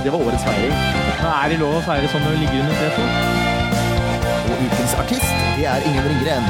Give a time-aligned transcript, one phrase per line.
[0.00, 0.72] Det var årets feiring.
[1.20, 3.02] Er det lov å feire sånn når du ligger under tre to?
[4.48, 6.46] Og ukens artist, det er Ingen Ringgren.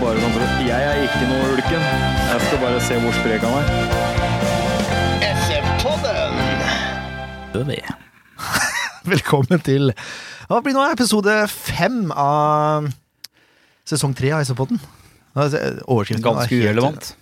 [0.00, 1.84] Bare sånn for Jeg er ikke noe ulken.
[2.26, 3.66] Jeg skal bare se hvor sprek han er.
[5.28, 6.34] SF-podden!
[9.14, 9.92] Velkommen til
[10.50, 12.90] Hva blir nå episode fem av
[13.86, 14.82] sesong tre av SF-podden?
[15.38, 17.12] Altså, overskriften Ganske urelevant.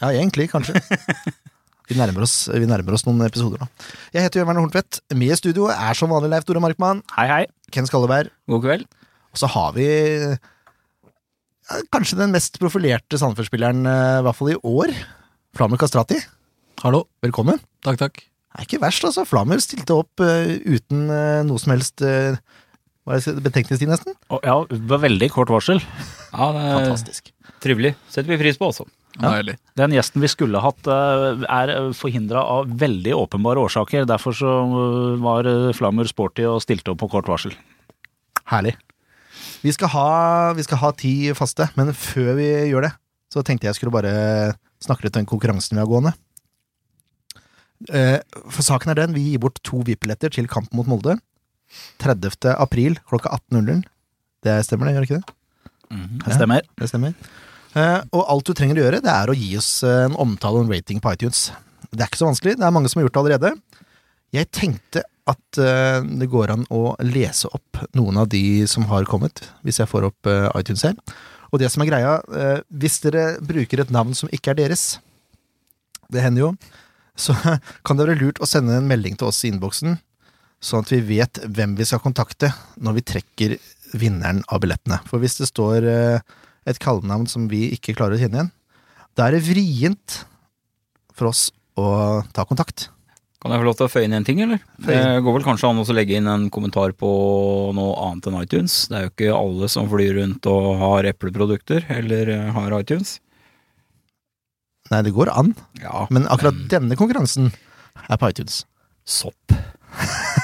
[0.00, 0.80] Ja, egentlig, kanskje.
[1.88, 3.66] Vi nærmer, oss, vi nærmer oss noen episoder nå.
[4.12, 5.00] Jeg heter Jørn Werner Horntvedt.
[5.16, 7.44] Med i studio er som vanlig Leif Tore Markmann, Hei, hei.
[7.72, 8.84] Ken Skalleberg, God kveld.
[9.32, 14.58] og så har vi ja, kanskje den mest profilerte Sandefjord-spilleren, eh, i hvert fall i
[14.68, 14.92] år.
[15.56, 16.20] Flamer Kastrati.
[16.84, 17.06] Hallo.
[17.24, 17.60] Velkommen.
[17.84, 18.20] Takk, takk.
[18.20, 19.24] Det er ikke verst, altså.
[19.28, 22.36] Flamer stilte opp uh, uten uh, noe som helst uh,
[23.08, 24.16] betenkningstid, nesten.
[24.28, 25.80] Oh, ja, det var veldig kort varsel.
[26.34, 27.32] Ja, det er Fantastisk.
[27.64, 27.94] trivelig.
[28.12, 28.88] Setter vi pris på også.
[29.18, 29.54] Ja.
[29.78, 34.06] Den gjesten vi skulle hatt, eh, er forhindra av veldig åpenbare årsaker.
[34.06, 37.56] Derfor så eh, var eh, Flammer sporty og stilte opp på kort varsel.
[38.52, 38.76] Herlig.
[39.64, 40.06] Vi skal, ha,
[40.54, 42.92] vi skal ha ti faste, men før vi gjør det,
[43.34, 46.14] så tenkte jeg skulle bare snakke litt om den konkurransen vi har gående.
[47.90, 48.18] Eh,
[48.54, 51.18] For saken er den, vi gir bort to VIP-billetter til kampen mot Molde.
[52.02, 52.54] 30.
[52.54, 53.82] april klokka 18.00.
[54.46, 55.34] Det stemmer det, gjør det ikke det?
[56.24, 56.64] Det stemmer.
[56.78, 57.14] Det stemmer.
[57.76, 60.60] Eh, og alt du trenger å gjøre, det er å gi oss eh, en omtale
[60.60, 61.48] og en rating på iTunes.
[61.90, 63.52] Det er ikke så vanskelig, det er mange som har gjort det allerede.
[64.36, 69.08] Jeg tenkte at eh, det går an å lese opp noen av de som har
[69.10, 70.96] kommet, hvis jeg får opp iTunes her.
[71.52, 72.10] Og det som er greia,
[72.68, 74.98] hvis dere bruker et navn som ikke er deres,
[76.12, 76.50] det hender jo,
[77.16, 77.32] så
[77.84, 79.96] kan det være lurt å sende en melding til oss i innboksen,
[80.60, 82.50] sånn at vi vet hvem vi skal kontakte
[82.84, 83.56] når vi trekker
[83.96, 85.00] vinneren av billettene.
[85.08, 85.88] For hvis det står
[86.68, 88.52] et kallenavn som vi ikke klarer å kjenne igjen,
[89.18, 90.20] da er det vrient
[91.16, 91.48] for oss
[91.78, 92.88] å ta kontakt.
[93.38, 94.58] Kan jeg få lov til å føye inn en ting, eller?
[94.82, 97.10] Det går vel kanskje an å legge inn en kommentar på
[97.76, 98.74] noe annet enn iTunes.
[98.90, 103.20] Det er jo ikke alle som flyr rundt og har epleprodukter, eller eh, har iTunes.
[104.90, 105.52] Nei, det går an,
[105.82, 107.50] Ja, men akkurat denne konkurransen
[108.08, 108.64] er på iTunes.
[109.08, 109.54] sopp.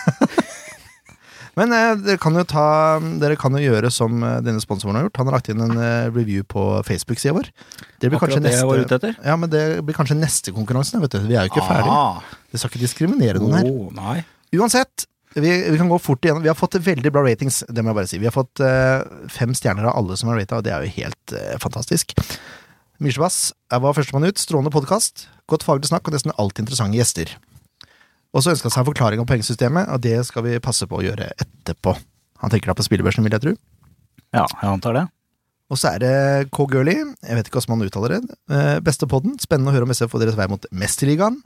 [1.54, 2.66] Men eh, dere, kan ta,
[3.22, 5.20] dere kan jo gjøre som eh, denne sponsoren har gjort.
[5.22, 7.50] Han har lagt inn en eh, review på Facebook-sida vår.
[8.02, 9.16] Det blir Akkurat det jeg var neste, ute etter.
[9.22, 11.02] ja, men det blir kanskje neste konkurransen.
[11.04, 11.20] Vet du.
[11.28, 11.94] Vi er jo ikke ferdige.
[11.94, 13.70] Ah, Vi skal ikke diskriminere noen her.
[13.70, 14.18] oh, nei.
[14.54, 16.42] Uansett, vi, vi kan gå fort igjennom.
[16.44, 18.20] Vi har fått veldig bra ratings, det må jeg bare si.
[18.22, 20.94] Vi har fått eh, fem stjerner av alle som har rata, og det er jo
[20.98, 22.14] helt eh, fantastisk.
[23.02, 23.38] Myrsvass
[23.72, 24.38] jeg var førstemann ut.
[24.38, 25.26] Strålende podkast.
[25.50, 27.34] Godt faglig snakk og nesten alltid interessante gjester.
[28.34, 30.98] Og så ønska han seg en forklaring om poengsystemet, og det skal vi passe på
[30.98, 31.94] å gjøre etterpå.
[32.42, 33.52] Han tenker da på spillebørsen, vil jeg tro.
[34.34, 35.04] Ja, jeg antar det.
[35.72, 36.14] Og så er det
[36.52, 36.66] K.
[36.68, 38.36] Gurley, jeg vet ikke hvordan man uttaler det.
[38.52, 39.38] Eh, beste podden.
[39.40, 41.38] Spennende å høre om SF og deres vei mot Mesterligaen.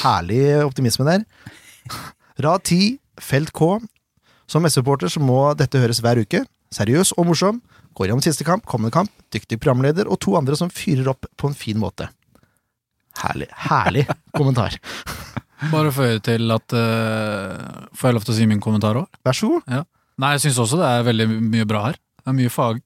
[0.00, 1.26] Herlig optimisme der.
[2.40, 3.72] Rad 10, felt K.
[4.50, 6.44] Som SV-supporter så må dette høres hver uke.
[6.74, 7.60] Seriøs og morsom.
[7.98, 11.50] Går gjennom siste kamp, kommende kamp, dyktig programleder og to andre som fyrer opp på
[11.50, 12.06] en fin måte.
[13.20, 14.06] Herlig, herlig
[14.38, 14.78] kommentar.
[15.68, 19.10] Bare føye til at uh, Får jeg lov til å si min kommentar òg?
[19.26, 19.66] Vær så god.
[20.20, 22.00] Nei, jeg syns også det er veldig mye bra her.
[22.20, 22.80] Det er mye fag.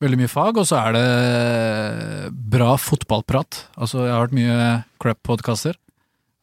[0.00, 3.64] Veldig mye fag, og så er det bra fotballprat.
[3.76, 4.68] Altså, jeg har hørt mye
[5.02, 5.76] crap-podkaster,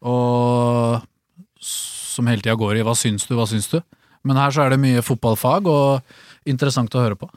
[0.06, 1.02] og
[1.58, 3.81] som hele tida går i 'hva syns du', 'hva syns du'?
[4.24, 6.02] Men her så er det mye fotballfag, og
[6.46, 7.30] interessant å høre på.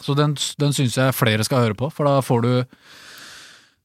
[0.00, 2.64] Så den, den syns jeg flere skal høre på, for da får du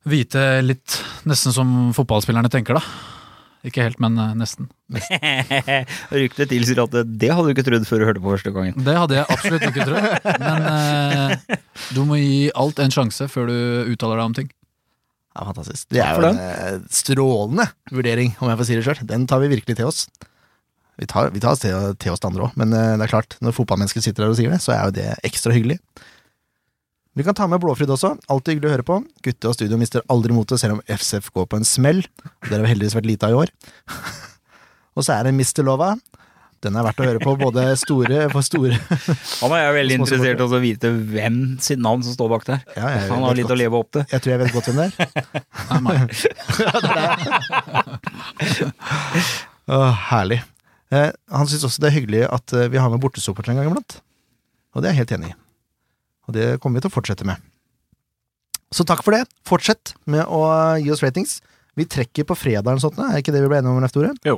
[0.05, 2.81] vite litt nesten som fotballspillerne tenker, da.
[3.67, 4.69] Ikke helt, men eh, nesten.
[6.21, 8.79] Ryktet tilsier at det, det hadde du ikke trodd før du hørte på første gangen.
[8.87, 10.31] Det hadde jeg absolutt ikke trodd.
[10.41, 11.59] Men eh,
[11.93, 14.49] du må gi alt en sjanse før du uttaler deg om ting.
[15.31, 15.85] Ja, fantastisk.
[15.93, 19.03] Det er jo en eh, strålende vurdering, om jeg får si det sjøl.
[19.07, 20.07] Den tar vi virkelig til oss.
[20.99, 23.13] Vi tar, vi tar oss til, til oss det andre òg, men eh, det er
[23.13, 25.79] klart, når fotballmennesker sitter der og sier det, så er jo det ekstra hyggelig.
[27.13, 28.13] Vi kan ta med Blåfrid også.
[28.31, 28.95] Alltid hyggelig å høre på.
[29.25, 31.99] Gutte og studio mister aldri motet selv om FCF går på en smell.
[32.45, 33.51] Det har vi heldigvis vært lite av i år.
[34.95, 35.59] og så er det Mr.
[35.67, 35.89] Lova.
[36.61, 38.75] Den er verdt å høre på, både store for store
[39.41, 42.61] Han er veldig interessert i å vite hvem sitt navn som står bak der.
[42.77, 43.55] Ja, jeg Han har litt godt.
[43.55, 44.05] å leve opp til.
[44.13, 44.93] Jeg tror jeg vet godt hvem det er.
[45.71, 45.97] Nei, meg.
[49.71, 50.39] Åh, herlig.
[50.93, 53.67] Eh, han syns også det er hyggelig at eh, vi har med bortesupport en gang
[53.71, 53.97] iblant.
[54.75, 55.37] Og det er jeg helt enig i.
[56.31, 57.41] Og det kommer vi til å fortsette med.
[58.71, 59.25] Så takk for det.
[59.47, 60.45] Fortsett med å
[60.79, 61.41] gi oss ratings.
[61.75, 64.11] Vi trekker på fredag eller sånt, er ikke det vi ble enige om, Leif Tore?
[64.27, 64.37] Jo,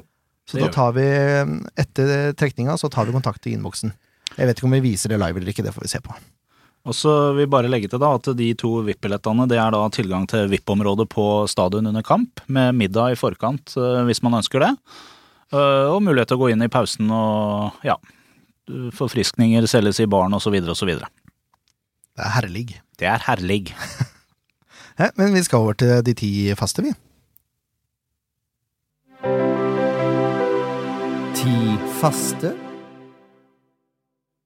[0.50, 1.46] Så da tar vi, eh,
[1.82, 3.94] etter trekninga, så tar vi kontakt i innboksen.
[4.38, 6.14] Jeg vet ikke om vi viser det live eller ikke, det får vi se på.
[6.86, 10.28] Og så vil bare legge til da at de to VIP-billettene det er da tilgang
[10.28, 14.74] til VIP-området på stadion under kamp, med middag i forkant eh, hvis man ønsker det.
[15.54, 17.96] Eh, Og mulighet til å gå inn i pausen og ja,
[18.68, 20.54] forfriskninger selges i baren osv.
[20.70, 20.92] osv.
[22.14, 22.68] Det er herlig.
[23.00, 23.74] Det er herlig.
[25.00, 26.94] ja, Men vi skal over til de ti faste, vi.
[31.34, 31.56] Ti
[32.02, 32.54] faste.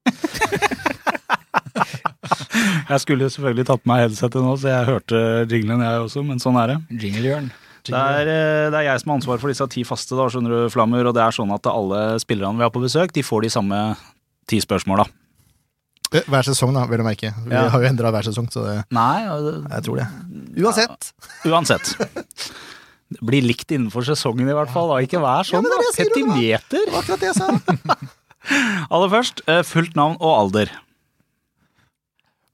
[2.88, 5.20] Jeg skulle selvfølgelig tatt på meg headsetet nå, så jeg hørte
[5.52, 6.78] jinglen jeg også, men sånn er det.
[7.04, 7.50] Jinglejørn.
[7.88, 10.56] Det er, eh, det er jeg som har ansvar for disse ti faste, da, skjønner
[10.56, 11.04] du, Flammer.
[11.08, 13.80] Og det er sånn at alle spillerne vi har på besøk, de får de samme
[14.48, 15.06] ti spørsmåla.
[16.13, 17.33] Eh, Hver sesong, da, vel å merke.
[17.45, 17.68] Vi Ja.
[17.69, 20.07] har jo endra hver sesong, så det, Nei, det- jeg tror det.
[20.63, 21.12] Uansett.
[21.45, 21.95] uansett.
[23.09, 24.95] Det blir likt innenfor sesongen i hvert fall, da.
[25.04, 26.04] Ikke vær sånn, ja, det da.
[26.04, 26.86] Petimeter.
[26.95, 27.50] Akkurat det jeg sa.
[28.92, 30.71] Aller først, eh, fullt navn og alder.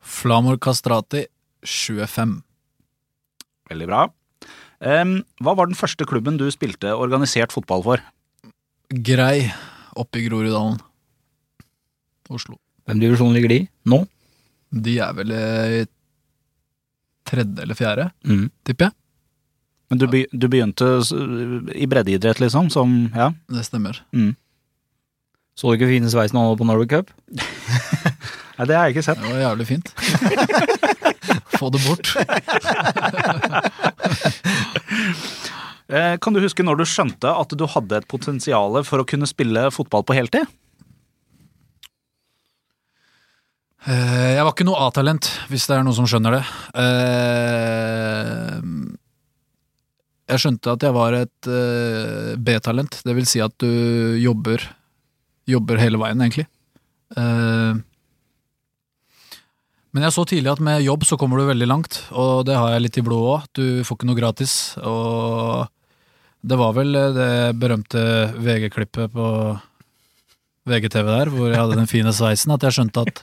[0.01, 1.25] Flamor Kastrati
[1.63, 2.41] 25.
[3.69, 4.07] Veldig bra.
[4.83, 8.01] Hva var den første klubben du spilte organisert fotball for?
[8.91, 9.53] Grei
[9.95, 10.79] oppe i Groruddalen.
[12.29, 12.57] Oslo.
[12.87, 14.01] Hvem divisjon ligger de i nå?
[14.73, 15.83] De er vel i
[17.29, 18.49] tredje eller fjerde, Mm.
[18.67, 18.93] tipper jeg.
[19.89, 20.87] Men du, be, du begynte
[21.77, 22.69] i breddeidrett, liksom?
[22.73, 23.29] Som Ja.
[23.47, 23.99] Det stemmer.
[24.11, 24.35] Mm.
[25.55, 27.11] Så du ikke fine sveisen han hadde på Norway Cup?
[28.57, 29.21] Nei, det har jeg ikke sett.
[29.21, 29.93] Det var jævlig fint.
[31.59, 32.07] Få det bort.
[35.93, 39.27] Eh, kan du huske når du skjønte at du hadde et potensial for å kunne
[39.29, 40.47] spille fotball på heltid?
[43.72, 46.43] Eh, Jeg var ikke noe A-talent, hvis det er noen som skjønner det.
[46.79, 48.59] Eh,
[50.31, 53.67] Jeg skjønte at jeg var et eh, B-talent, det vil si at du
[54.23, 54.63] jobber,
[55.51, 56.47] jobber hele veien, egentlig.
[57.17, 57.73] Eh,
[59.93, 62.71] Men jeg så tidlig at med jobb så kommer du veldig langt, og det har
[62.73, 63.43] jeg litt i blodet òg.
[63.53, 65.67] Du får ikke noe gratis, og
[66.41, 68.01] det var vel det berømte
[68.39, 69.27] VG-klippet på
[70.71, 73.21] VGTV der, hvor jeg hadde den fine sveisen, at jeg skjønte at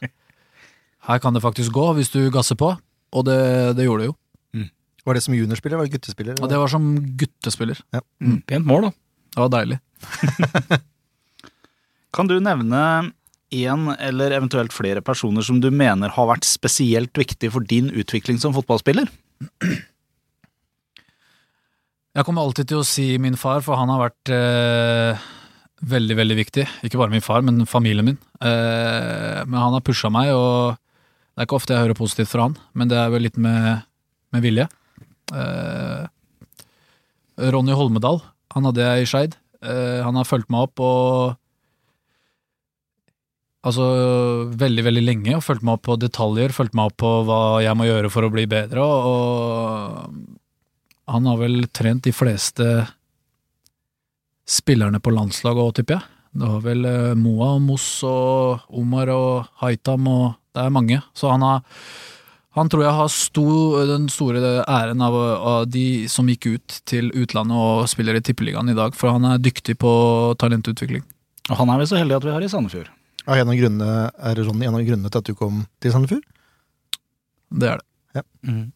[1.09, 2.75] her kan det faktisk gå hvis du gasser på,
[3.11, 3.39] og det,
[3.79, 4.17] det gjorde det jo.
[5.07, 5.81] Var det som juniorspiller?
[5.81, 6.41] Var det guttespiller?
[6.45, 7.79] Og det var som guttespiller.
[8.47, 8.93] Pent mål, da.
[9.31, 9.79] Det var deilig.
[12.17, 12.83] Kan du nevne
[13.51, 18.39] én eller eventuelt flere personer som du mener har vært spesielt viktig for din utvikling
[18.43, 19.09] som fotballspiller?
[22.11, 25.27] Jeg kommer alltid til å si min far, for han har vært eh,
[25.91, 26.67] veldig, veldig viktig.
[26.87, 28.19] Ikke bare min far, men familien min.
[28.43, 30.77] Eh, men han har pusha meg, og
[31.35, 33.85] det er ikke ofte jeg hører positivt fra han, men det er vel litt med,
[34.35, 34.67] med vilje.
[35.31, 36.03] Eh,
[37.55, 38.21] Ronny Holmedal,
[38.55, 39.37] han hadde jeg i Skeid.
[39.63, 41.39] Eh, han har fulgt meg opp og
[43.61, 43.85] Altså
[44.57, 47.77] veldig, veldig lenge, og fulgt meg opp på detaljer, fulgt meg opp på hva jeg
[47.77, 50.15] må gjøre for å bli bedre, og,
[51.11, 52.65] han har vel trent de fleste
[54.49, 56.09] spillerne på landslaget òg, tipper jeg.
[56.41, 61.03] Det var vel eh, Moa og Moss og Omar og Haitam og det er mange.
[61.15, 61.63] Så han har
[62.59, 63.45] han tror jeg har sto,
[63.87, 68.73] den store æren av, av de som gikk ut til utlandet og spiller i Tippeligaen
[68.73, 69.93] i dag, for han er dyktig på
[70.43, 71.05] talentutvikling.
[71.47, 72.91] Og han er vi så heldige at vi har i Sandefjord.
[73.23, 76.27] Ja, en av grunnene, er Ronny en av grunnene til at du kom til Sandefjord?
[77.55, 77.79] Det er
[78.19, 78.25] det.
[78.43, 78.67] Mm.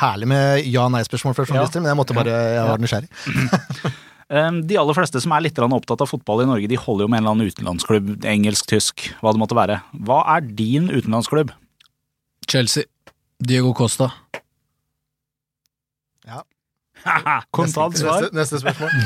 [0.00, 1.82] Herlig med ja-nei-spørsmål fra journalister, Ja.
[1.86, 3.10] men jeg måtte bare, jeg var nysgjerrig.
[4.30, 7.08] Eh, De aller fleste som er litt opptatt av fotball i Norge, de holder jo
[7.10, 9.80] med en eller annen utenlandsklubb, engelsk, tysk, hva det måtte være.
[10.06, 11.50] Hva er din utenlandsklubb?
[12.48, 12.84] Chelsea.
[13.40, 14.12] Diego Costa.
[17.50, 18.26] Kontant Neste, svar.
[18.28, 18.90] neste, neste spørsmål.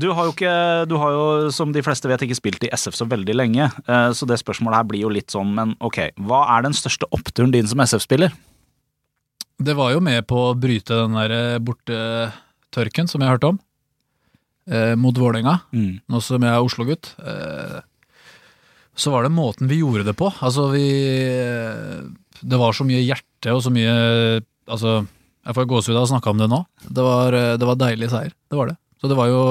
[0.00, 0.52] Du har jo ikke,
[0.88, 4.10] du har jo som de fleste vet ikke spilt i SF så veldig lenge, eh,
[4.16, 7.52] så det spørsmålet her blir jo litt sånn, men ok, hva er den største oppturen
[7.52, 8.32] din som SF-spiller?
[9.58, 13.58] Det var jo med på å bryte den der eh, bortetørken som jeg hørte om,
[14.70, 15.56] eh, mot Vålerenga.
[15.74, 16.00] Mm.
[16.08, 17.80] nå som jeg er Oslo-gutt, eh,
[18.98, 20.30] så var det måten vi gjorde det på.
[20.42, 20.86] Altså, vi
[22.38, 25.06] Det var så mye hjerte og så mye Altså,
[25.46, 26.58] jeg får gåsehud av å snakke om det nå.
[26.92, 28.32] Det var, eh, det var deilig seier.
[28.50, 28.76] Det var det.
[29.00, 29.42] Så det var jo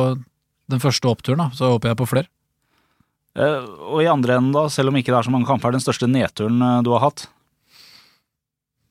[0.70, 1.50] den første oppturen, da.
[1.58, 2.28] Så håper jeg på flere.
[3.36, 5.72] Eh, Og i andre enden, da, selv om ikke det er så mange kamper, er
[5.80, 7.26] den største nedturen eh, du har hatt?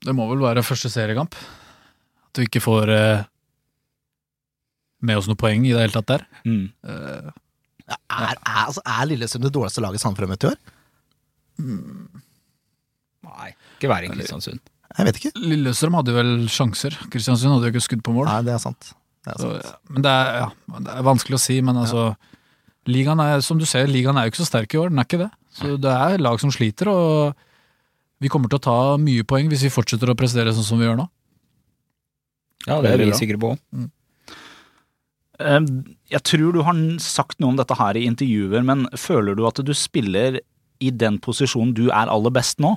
[0.06, 1.34] Det må vel være første seriekamp.
[1.34, 3.24] At du ikke får eh,
[5.06, 6.24] med oss noe poeng i det hele tatt der.
[6.46, 6.64] Mm.
[6.86, 7.34] Eh,
[7.86, 10.56] Er, er, altså, er Lillestrøm det dårligste laget Sandefjord har møtt i år?
[13.26, 14.62] Nei, ikke være en Kristiansund.
[14.96, 15.32] Jeg vet ikke.
[15.42, 16.96] Lillestrøm hadde vel sjanser.
[17.12, 18.26] Kristiansund hadde jo ikke skudd på mål.
[18.30, 18.90] Nei, det er sant.
[19.26, 19.66] Det er Så, sant.
[19.68, 22.08] ja, men det er, ja, det er vanskelig å si, men altså
[22.86, 25.06] Ligaen er, som du ser, ligaen er jo ikke så sterk i år, den er
[25.08, 25.30] ikke det.
[25.58, 27.34] Så det er lag som sliter, og
[28.22, 30.88] vi kommer til å ta mye poeng hvis vi fortsetter å prestere sånn som vi
[30.88, 31.06] gjør nå.
[32.66, 33.52] Ja, det er vi sikre på.
[33.76, 33.90] Mm.
[35.36, 39.60] Jeg tror du har sagt noe om dette her i intervjuer, men føler du at
[39.60, 40.40] du spiller
[40.80, 42.74] i den posisjonen du er aller best nå?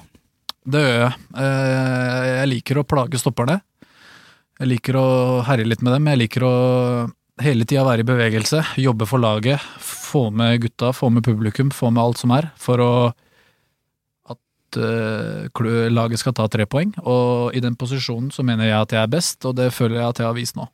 [0.69, 1.13] Det gjør jeg.
[1.39, 3.61] Eh, Jeg liker å plage stopperne.
[4.59, 5.07] Jeg liker å
[5.47, 6.09] herje litt med dem.
[6.11, 6.53] Jeg liker å
[7.39, 11.93] hele tida være i bevegelse, jobbe for laget, få med gutta, få med publikum, få
[11.95, 12.91] med alt som er, for å
[14.69, 16.91] at eh, laget skal ta tre poeng.
[17.03, 20.07] Og i den posisjonen så mener jeg at jeg er best, og det føler jeg
[20.13, 20.65] at jeg har vist nå.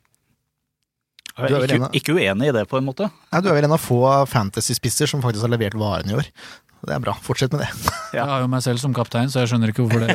[1.36, 3.04] Du er vel Ikke, ikke uenig i det, på en måte?
[3.32, 3.98] Nei, du er vel en av få
[4.30, 6.26] fantasy-spisser som faktisk har levert varen i år.
[6.86, 7.14] Det er bra.
[7.24, 7.70] Fortsett med det.
[8.16, 8.22] Ja.
[8.22, 10.08] Jeg har jo meg selv som kaptein, så jeg skjønner ikke hvorfor det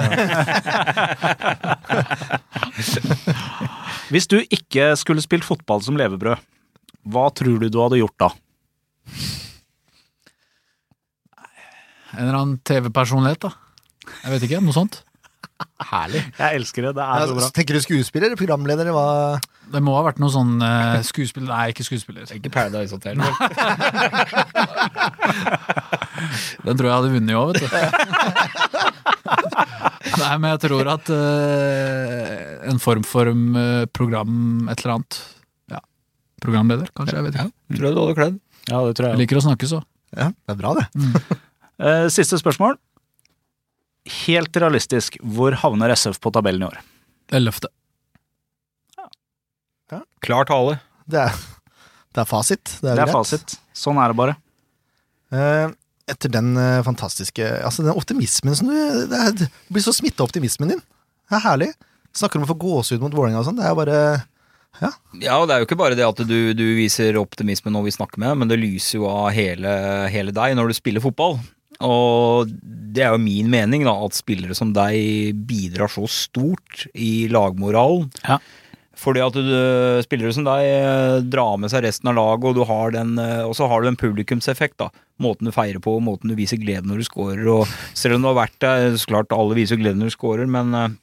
[4.10, 6.38] Hvis du ikke skulle spilt fotball som levebrød,
[7.12, 8.30] hva tror du du hadde gjort da?
[12.16, 13.52] En eller annen TV-personlighet, da.
[14.24, 15.02] Jeg vet ikke, noe sånt.
[15.92, 16.22] Herlig.
[16.40, 17.48] Jeg elsker det, det er så bra.
[17.54, 18.88] Tenker du skuespiller eller programleder?
[18.96, 19.06] Hva?
[19.72, 22.26] Det må ha vært noe sånn uh, skuespiller Nei, ikke skuespiller.
[22.34, 23.22] Ikke Paradise Hotel.
[26.66, 27.68] Den tror jeg hadde vunnet òg, vet du.
[30.22, 34.36] Nei, men jeg tror at uh, en form for uh, program,
[34.72, 35.20] et eller annet.
[35.72, 35.80] Ja.
[36.44, 37.18] Programleder, kanskje.
[37.22, 37.78] Jeg vet Ja, ikke.
[37.80, 38.36] tror jeg du hadde kledd.
[38.70, 39.22] Ja, det tror Jeg jeg.
[39.24, 39.82] liker å snakke, så.
[40.18, 40.86] Ja, det er bra, det.
[41.82, 42.76] Eh, Siste spørsmål.
[44.26, 46.80] Helt realistisk, hvor havner SF på tabellen i år?
[47.38, 47.70] Ellevte.
[50.22, 50.78] Klar tale.
[51.10, 51.38] Det er,
[52.16, 52.64] det er fasit.
[52.80, 53.56] Det er, Det er fasit.
[53.76, 54.36] Sånn er det bare.
[55.34, 55.74] Eh,
[56.12, 58.76] etter den eh, fantastiske Altså, den optimismen som du
[59.12, 60.84] det er, det blir så smitta optimismen din.
[61.28, 61.72] Det er herlig.
[62.16, 63.60] Snakker om å få gåsehud mot Vålerenga og sånn.
[63.60, 64.00] Det er bare
[65.22, 67.96] Ja, og det er jo ikke bare det at du, du viser optimisme når vi
[67.98, 69.72] snakker med, men det lyser jo av hele,
[70.12, 71.40] hele deg når du spiller fotball.
[71.86, 72.50] Og
[72.92, 78.10] det er jo min mening, da, at spillere som deg bidrar så stort i lagmoralen.
[78.26, 78.40] Ja.
[79.02, 79.54] Fordi at du,
[80.06, 83.42] spillere som deg eh, drar med seg resten av laget, og du har den, eh,
[83.48, 84.78] og så har du en publikumseffekt.
[84.82, 84.92] da.
[85.22, 87.42] Måten du feirer på, måten du viser glede når du scorer.
[87.50, 90.52] Og selv om du har vært der, så klart alle viser glede når du scorer,
[90.52, 91.00] men eh,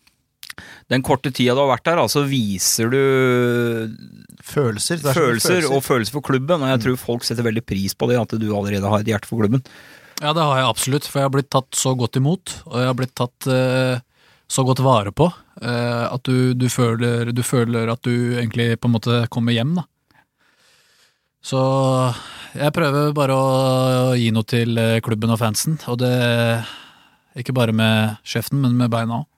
[0.92, 3.02] den korte tida du har vært der, altså viser du
[4.46, 5.00] følelser.
[5.00, 8.10] Er mye følelser og følelser for klubben, og jeg tror folk setter veldig pris på
[8.10, 9.64] det, at du allerede har et hjerte for klubben.
[10.18, 12.88] Ja, det har jeg absolutt, for jeg har blitt tatt så godt imot, og jeg
[12.90, 14.00] har blitt tatt eh,
[14.50, 15.28] så godt vare på,
[15.62, 19.76] eh, at du, du, føler, du føler at du egentlig på en måte kommer hjem,
[19.78, 19.86] da.
[21.48, 21.60] Så
[22.58, 26.12] jeg prøver bare å gi noe til eh, klubben og fansen, og det
[27.38, 29.28] ikke bare med kjeften, men med beina òg.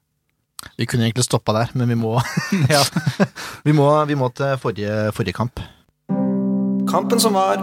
[0.80, 2.16] Vi kunne egentlig stoppa der, men vi må,
[2.72, 2.80] Ja.
[3.68, 5.60] vi må, vi må til forrige, forrige kamp.
[6.88, 7.60] Kampen som var.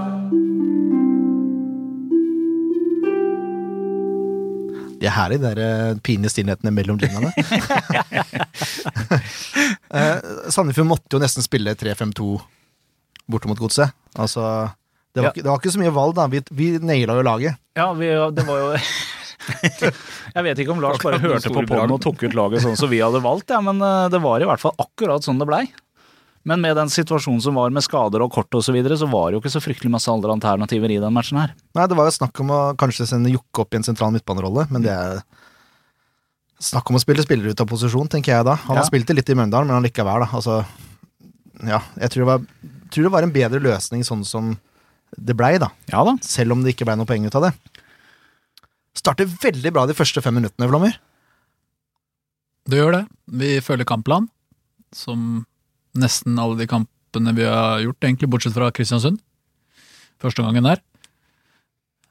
[4.97, 7.29] De er herlig, de der eh, pinlige stillhetene mellom linjene.
[9.93, 10.17] eh,
[10.53, 12.29] Sandefjord måtte jo nesten spille 3-5-2
[13.27, 13.93] borte mot Godset.
[14.17, 14.71] Altså,
[15.13, 15.33] det var, Ja.
[15.35, 16.27] ikke, det var ikke så mye valg, da.
[16.31, 17.59] Vi, vi naila jo laget.
[17.77, 18.71] Ja, vi, det var jo
[20.35, 22.89] Jeg vet ikke om Lars bare hørte på store og tok ut laget sånn som
[22.91, 25.65] vi hadde valgt, ja, men eh, det var i hvert fall akkurat sånn det blei.
[26.47, 29.27] Men med den situasjonen som var med skader og kort og så videre, så var
[29.29, 31.51] det jo ikke så fryktelig masse andre alternativer i den matchen her.
[31.75, 34.67] Nei, det var jo snakk om å kanskje sende Jokke opp i en sentral midtbanerolle,
[34.71, 35.21] men det er
[36.57, 38.55] Snakk om å spille spillere ut av posisjon, tenker jeg da.
[38.65, 38.81] Han Ja.
[38.81, 40.29] har spilt det litt i Mjøndalen, men allikevel, da.
[40.33, 40.65] Altså,
[41.69, 42.39] ja, jeg tror det, var,
[42.89, 44.55] tror det var en bedre løsning sånn som
[45.21, 45.69] det blei, da.
[45.93, 46.15] Ja da.
[46.25, 47.51] Selv om det ikke blei noe poeng ut av det.
[48.97, 50.97] Starter veldig bra de første fem minuttene, Flommer.
[52.67, 53.03] Det gjør det.
[53.37, 54.31] Vi følger kampplanen,
[54.97, 55.45] som
[55.99, 59.19] nesten alle de kampene vi har gjort, egentlig, bortsett fra Kristiansund.
[60.21, 60.81] Første gangen der.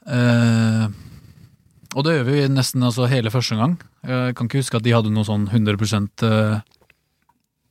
[0.06, 0.86] Eh,
[1.96, 3.78] og det gjør vi nesten altså hele første gang.
[4.06, 5.78] Jeg kan ikke huske at de hadde noen sånn 100
[6.28, 6.58] eh,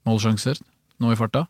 [0.09, 0.59] målsjanser
[1.03, 1.45] nå i farta.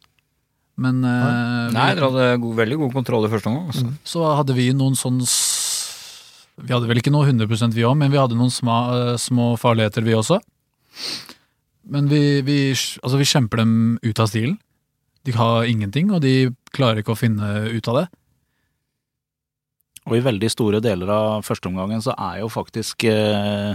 [0.81, 3.69] Men eh, Nei, dere hadde god, veldig god kontroll i første omgang.
[3.71, 3.93] Altså.
[4.03, 8.19] så hadde vi noen sånn Vi hadde vel ikke noe 100 vi òg, men vi
[8.19, 10.41] hadde noen små, eh, små farligheter vi også.
[11.91, 14.57] Men vi, vi, altså vi kjemper dem ut av stilen.
[15.25, 18.05] De har ingenting, og de klarer ikke å finne ut av det.
[20.05, 23.73] Og i veldig store deler av førsteomgangen så er jo faktisk eh,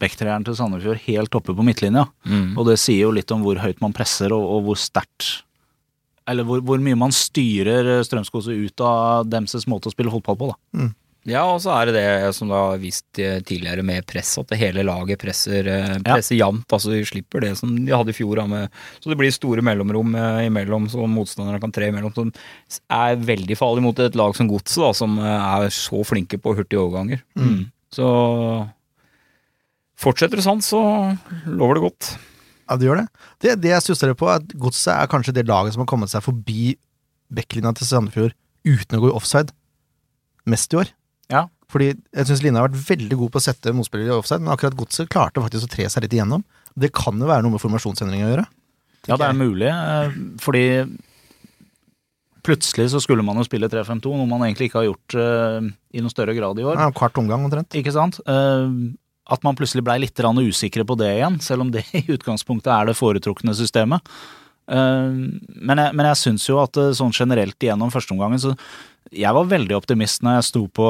[0.00, 2.04] backtreeren til Sandefjord helt oppe på midtlinja.
[2.28, 2.52] Mm.
[2.58, 5.30] Og det sier jo litt om hvor høyt man presser, og, og hvor sterkt
[6.28, 10.52] Eller hvor, hvor mye man styrer Strømskose ut av demses måte å spille fotball på,
[10.52, 10.58] da.
[11.24, 14.50] Ja, og så er det det som du har vist eh, tidligere med press, at
[14.50, 16.66] det hele laget presser, presser presser jevnt.
[16.68, 18.36] Altså de slipper det som de hadde i fjor.
[18.42, 22.12] Da, med, så det blir store mellomrom eh, imellom, så motstanderne kan tre imellom.
[22.16, 22.32] Som
[22.92, 26.82] er veldig farlig mot et lag som Godset, som eh, er så flinke på hurtige
[26.82, 27.24] overganger.
[27.40, 27.70] Mm.
[27.94, 28.08] Så
[30.04, 30.82] fortsetter det sånn, så
[31.48, 32.10] lover det godt.
[32.68, 33.06] Ja, det gjør det.
[33.40, 36.12] Det, det jeg stusser på, er at Godset er kanskje det laget som har kommet
[36.12, 36.74] seg forbi
[37.32, 38.36] backlinja til Sandefjord
[38.68, 39.56] uten å gå i offside
[40.48, 40.92] mest i år.
[41.32, 41.46] Ja.
[41.72, 44.52] Fordi jeg syns Line har vært veldig god på å sette motspillere i offside, men
[44.54, 46.44] akkurat Godset klarte faktisk å tre seg litt igjennom.
[46.78, 48.46] Det kan jo være noe med formasjonsendringer å gjøre.
[49.08, 50.64] Ja, det er mulig, eh, fordi
[52.44, 56.04] plutselig så skulle man jo spille 3-5-2, noe man egentlig ikke har gjort eh, i
[56.04, 56.78] noe større grad i år.
[56.80, 57.76] Ja, kvart omgang omtrent.
[57.76, 58.20] Ikke sant?
[58.28, 58.78] Eh,
[59.34, 62.90] at man plutselig blei litt usikre på det igjen, selv om det i utgangspunktet er
[62.90, 64.04] det foretrukne systemet.
[64.64, 68.54] Men jeg, men jeg syns jo at sånn generelt gjennom førsteomgangen så
[69.12, 70.88] Jeg var veldig optimist når jeg sto på,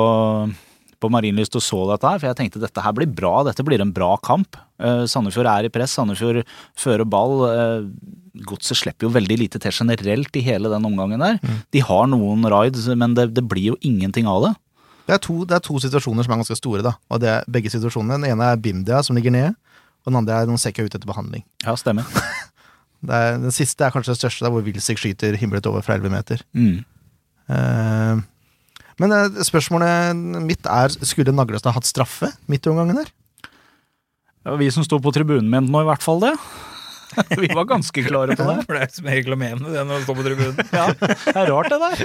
[1.02, 3.83] på Marienlyst og så dette her, for jeg tenkte dette her blir bra, dette blir
[3.83, 4.59] en bra kamp.
[4.78, 6.44] Uh, Sandefjord er i press, Sandefjord
[6.78, 7.42] fører ball.
[7.49, 11.37] Uh, Godset slipper jo veldig lite til generelt i hele den omgangen der.
[11.75, 14.54] De har noen raids, men det, det blir jo ingenting av det.
[15.04, 16.94] Det er, to, det er to situasjoner som er ganske store, da.
[17.12, 18.16] Og det er begge situasjonene.
[18.23, 19.52] Den ene er Bimdia, som ligger nede.
[20.04, 21.44] Og den andre er noen sekker ute etter behandling.
[21.66, 22.09] Ja, stemmer.
[23.04, 26.09] Er, den siste er kanskje det største, der hvor Wilsig skyter himlet over fra 11
[26.09, 26.40] meter.
[26.56, 26.87] Mm.
[27.50, 28.22] Eh,
[29.02, 33.10] men eh, spørsmålet mitt er skulle Naglestad hatt straffe midt i omgangen der?
[34.44, 36.34] Ja, vi som sto på tribunen mente nå i hvert fall det.
[37.38, 38.56] Vi var ganske klare på det.
[38.66, 40.70] For det er som regel å mene det når du står på tribunen.
[40.78, 42.02] Ja, det er rart det der.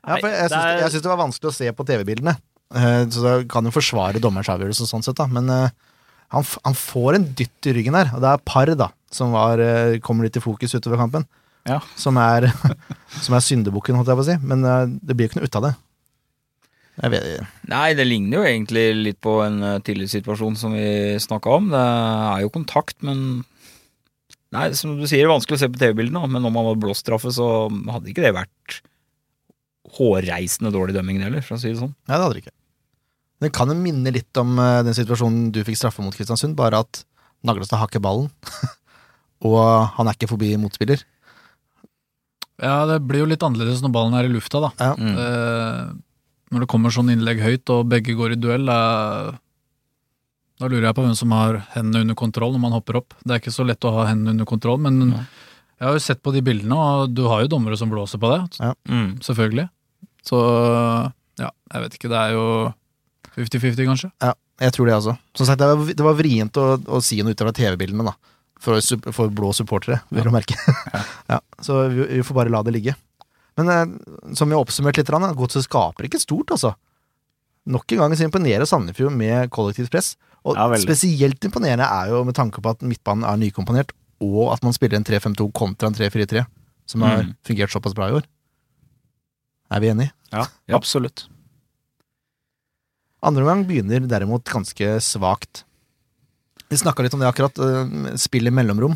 [0.00, 2.34] Ja, for jeg syns, det er- jeg syns det var vanskelig å se på TV-bildene.
[2.74, 5.26] Eh, så da kan jo forsvare dommerens avgjørelse sånn sett, da.
[5.30, 9.32] Men han, han får en dytt i ryggen her, og det er par, da, som
[9.36, 9.60] var,
[10.06, 11.26] kommer litt i fokus utover kampen.
[11.68, 11.80] Ja.
[12.00, 12.48] Som er,
[13.24, 14.38] som er syndebukken, holdt jeg på å si.
[14.42, 15.76] Men eh, det blir jo ikke noe ut av det.
[17.00, 21.70] Nei, det ligner jo egentlig litt på en tillitssituasjon som vi snakka om.
[21.72, 23.42] Det er jo kontakt, men
[24.50, 26.82] Nei, som du sier, det er vanskelig å se på TV-bildene, men om han hadde
[26.82, 28.80] blåst straffe, så hadde ikke det vært
[29.98, 31.92] hårreisende dårlig dømming heller, for å si det sånn.
[32.08, 32.56] Nei, det hadde det ikke.
[33.40, 36.82] Det kan jo minne litt om eh, den situasjonen du fikk straffe mot Kristiansund, bare
[36.82, 37.04] at
[37.46, 38.26] Naglestad har ikke ballen,
[39.48, 39.60] og
[39.96, 41.06] han er ikke forbi motspiller.
[42.60, 44.70] Ja, det blir jo litt annerledes når ballen er i lufta, da.
[44.80, 44.94] Ja.
[45.00, 45.14] Mm.
[45.16, 45.92] Eh,
[46.52, 48.78] når det kommer sånn innlegg høyt, og begge går i duell, da,
[50.60, 53.14] da lurer jeg på hvem som har hendene under kontroll når man hopper opp.
[53.24, 55.22] Det er ikke så lett å ha hendene under kontroll, men Ja.
[55.80, 58.28] jeg har jo sett på de bildene, og du har jo dommere som blåser på
[58.34, 59.20] det, Mm.
[59.24, 59.68] selvfølgelig.
[60.26, 60.36] Så
[61.38, 62.74] ja, jeg vet ikke, det er jo
[63.36, 64.10] 50-50 kanskje.
[64.20, 65.18] Ja, jeg tror det altså.
[65.34, 68.14] Som sagt, det var, det var vrient å, å si noe utover TV-bildene, da.
[68.60, 68.76] For,
[69.16, 70.56] for blå supportere, vil du merke.
[71.32, 72.92] ja, så vi, vi får bare la det ligge.
[73.56, 76.74] Men eh, som vi har oppsummert litt, Godset skaper ikke stort, altså.
[77.70, 80.14] Nok en gang så imponerer Sandefjord med kollektivt press.
[80.44, 84.62] Og Ja, spesielt imponerende er jo med tanke på at midtbanen er nykomponert, og at
[84.64, 86.44] man spiller en 3-5-2 kontra en 3-4-3,
[86.88, 87.34] som har Mm.
[87.44, 88.24] fungert såpass bra i år.
[89.70, 90.12] Er vi enige?
[90.32, 90.76] Ja, Ja.
[90.76, 91.28] absolutt.
[93.22, 95.64] Andre omgang begynner derimot ganske svakt.
[96.70, 97.58] Vi snakka litt om det akkurat.
[97.58, 98.94] eh, Spill i mellomrom.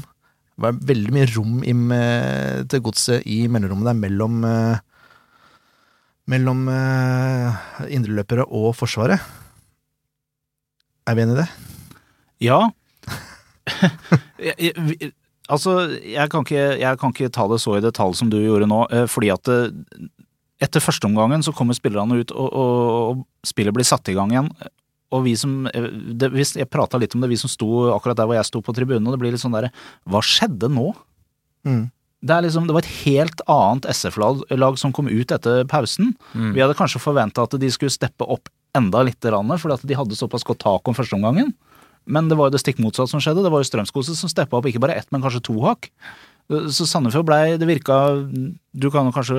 [0.55, 4.79] Det var veldig mye rom med- til godset i mellomrommet der mellom eh,
[6.27, 7.53] Mellom eh,
[7.93, 9.21] indreløpere og Forsvaret.
[11.07, 11.49] Er vi enig i det?
[12.41, 12.71] Ja.
[15.53, 18.67] altså, jeg kan, ikke, jeg kan ikke ta det så i detalj som du gjorde
[18.71, 19.69] nå, eh, fordi at eh,
[20.65, 24.49] etter førsteomgangen så kommer spillerne ut, og, og, og spillet blir satt i gang igjen.
[25.15, 28.29] Og vi som eh, det, Jeg prata litt om det, vi som sto akkurat der
[28.29, 29.73] hvor jeg sto på tribunen, og det blir litt sånn derre
[30.11, 30.91] Hva skjedde nå?
[31.69, 31.87] Mm.
[32.25, 36.15] Det, er liksom, det var et helt annet SF-lag som kom ut etter pausen.
[36.33, 36.53] Mm.
[36.57, 40.19] Vi hadde kanskje forventa at de skulle steppe opp enda litt, fordi at de hadde
[40.19, 41.53] såpass godt tak om førsteomgangen.
[42.05, 43.45] Men det var jo det stikk motsatte som skjedde.
[43.45, 45.89] Det var jo Strømskose som steppa opp ikke bare ett, men kanskje to hakk.
[46.45, 47.95] Så Sandefjord blei Det virka
[48.77, 49.39] Du kan jo kanskje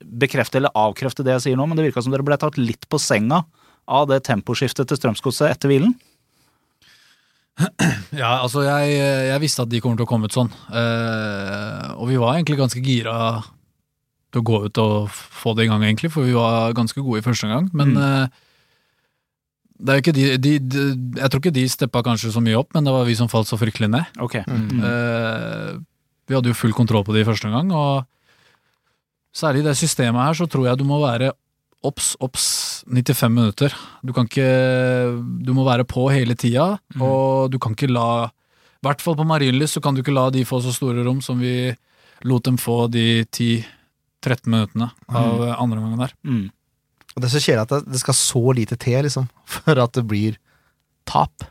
[0.00, 2.88] bekrefte eller avkrefte det jeg sier nå, men det virka som dere ble tatt litt
[2.88, 3.42] på senga
[3.88, 5.94] av det temposkiftet til Strømsgodset etter hvilen.
[8.14, 8.94] Ja, altså jeg,
[9.30, 10.50] jeg visste at de kommer til å komme ut sånn.
[10.74, 13.14] Eh, og vi var egentlig ganske gira
[14.34, 17.20] til å gå ut og få det i gang, egentlig, for vi var ganske gode
[17.22, 17.68] i første gang.
[17.72, 18.02] Men Mm.
[18.02, 18.40] eh,
[19.84, 20.82] det er jo ikke de, de, de
[21.20, 23.46] Jeg tror ikke de steppa kanskje så mye opp, men det var vi som falt
[23.50, 24.06] så fryktelig ned.
[24.18, 24.42] Okay.
[24.46, 24.82] Mm.
[24.82, 25.78] Eh,
[26.26, 28.06] vi hadde jo full kontroll på det i første gang, og
[29.34, 31.32] særlig i det systemet her så tror jeg du må være
[31.84, 32.46] obs, obs
[32.88, 33.74] 95 minutter.
[34.02, 34.48] Du kan ikke
[35.44, 37.04] Du må være på hele tida, mm.
[37.04, 40.28] og du kan ikke la I hvert fall på Marienlyst så kan du ikke la
[40.32, 41.74] de få så store rom som vi
[42.24, 45.48] lot dem få de 10-13 minuttene av mm.
[45.60, 46.14] andre omgangen der.
[46.24, 46.44] Mm.
[47.14, 50.04] Og det er så kjedelig at det, skal så lite til, liksom, for at det
[50.08, 50.38] blir
[51.08, 51.46] tap.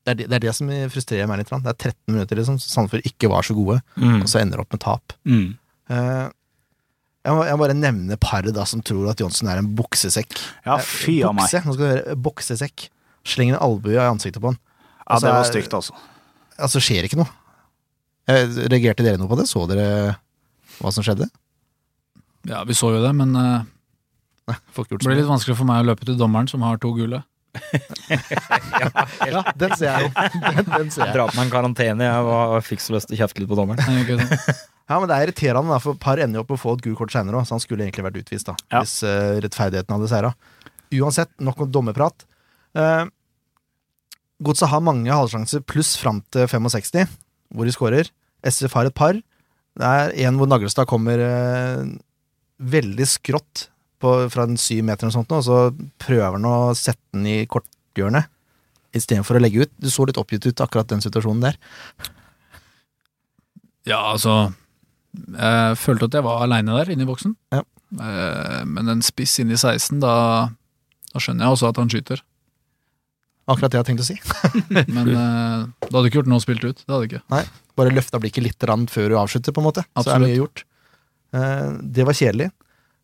[0.00, 1.50] Det er det, det er det som frustrerer meg litt.
[1.50, 4.22] Det er 13 minutter, liksom, så Sandefjord ikke var så gode, Mm.
[4.22, 5.16] og så ender det opp med tap.
[5.28, 5.48] Mm.
[5.90, 6.26] Eh,
[7.20, 10.38] jeg, må, jeg må bare nevne paret da som tror at Johnsen er en buksesekk.
[10.64, 11.44] Ja, Eh, fy av meg.
[11.48, 12.86] Bukse, nå skal du høre, boksesekk.
[13.28, 14.58] Slenger en albue i ansiktet på han.
[14.62, 15.94] Ja, Altså, det var stygt, altså.
[16.60, 17.28] Altså, skjer ikke noe.
[18.30, 19.48] Reagerte dere noe på det?
[19.50, 20.16] Så dere
[20.80, 21.26] hva som skjedde?
[22.48, 23.66] Ja, vi så jo det, men uh,
[24.48, 27.20] det ble litt vanskelig for meg å løpe til dommeren, som har to gule.
[29.30, 30.10] Ja, den ser jeg jo.
[30.46, 31.14] Den, den ser jeg.
[31.16, 32.06] Dra på meg en karantene.
[32.06, 33.82] Jeg var, fikk så lyst til å kjefte litt på dommeren.
[34.90, 36.82] Ja, men det er irriterende, da, for par ender jo opp med å få et
[36.82, 38.80] gult kort seinere òg, så han skulle egentlig vært utvist, da, Ja.
[38.82, 40.32] hvis uh, rettferdigheten hadde seira.
[40.98, 42.24] Uansett, nok om dommerprat.
[42.74, 43.06] Uh,
[44.42, 47.06] Godset har mange halvsjanser pluss fram til 65,
[47.54, 48.10] hvor de skårer.
[48.42, 49.18] SF har et par.
[49.78, 51.84] Det er en hvor Naglestad kommer uh,
[52.58, 53.68] veldig skrått
[54.00, 55.58] på, fra en syv meter eller sånt, og så
[56.02, 58.26] prøver han å sette den i korthjørnet
[58.96, 59.72] istedenfor å legge ut.
[59.78, 61.60] Du så litt oppgitt ut akkurat den situasjonen der.
[63.86, 64.50] Ja, altså
[65.14, 67.34] Jeg følte at jeg var aleine der inne i boksen.
[67.54, 67.62] Ja.
[67.98, 70.14] Eh, Men en spiss inn i 16, da,
[71.12, 72.22] da skjønner jeg også at han skyter.
[73.50, 74.18] Akkurat det jeg hadde tenkt å si.
[74.94, 76.84] Men eh, det hadde ikke gjort noe å spille ut.
[76.84, 77.22] Det hadde ikke.
[77.80, 79.86] Bare løfta blikket litt før du avslutter, på en måte.
[79.98, 80.64] Så er mye gjort.
[81.34, 82.50] Eh, det var kjedelig,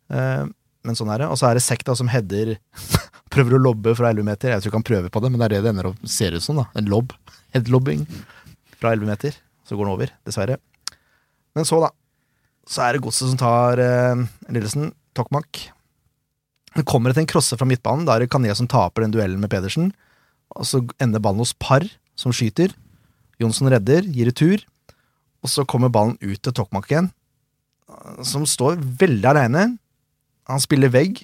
[0.07, 0.45] Eh,
[0.87, 1.27] men sånn er det.
[1.35, 2.53] Og så er det Sekk som header
[3.35, 4.53] Prøver å lobbe fra 11 meter.
[4.53, 6.37] Jeg tror ikke han prøver på det, men det er det det ender opp ser
[6.37, 6.61] ut som.
[6.61, 7.11] da En lobb.
[7.57, 8.05] Headlobbing
[8.79, 9.35] fra 11 meter.
[9.66, 10.61] Så går den over, dessverre.
[11.57, 11.90] Men så, da.
[12.69, 14.90] Så er det godset som tar eh, Lillesen.
[15.16, 15.62] Tokmak.
[16.77, 18.05] Det kommer etter en crosse fra midtbanen.
[18.05, 19.95] Da er det Kané som taper den duellen med Pedersen.
[20.53, 21.87] Og så ender ballen hos Par,
[22.19, 22.75] som skyter.
[23.40, 24.61] Johnsen redder, gir retur.
[25.40, 27.09] Og så kommer ballen ut til Tokmak igjen,
[28.27, 29.64] som står veldig aleine.
[30.51, 31.23] Han spiller vegg.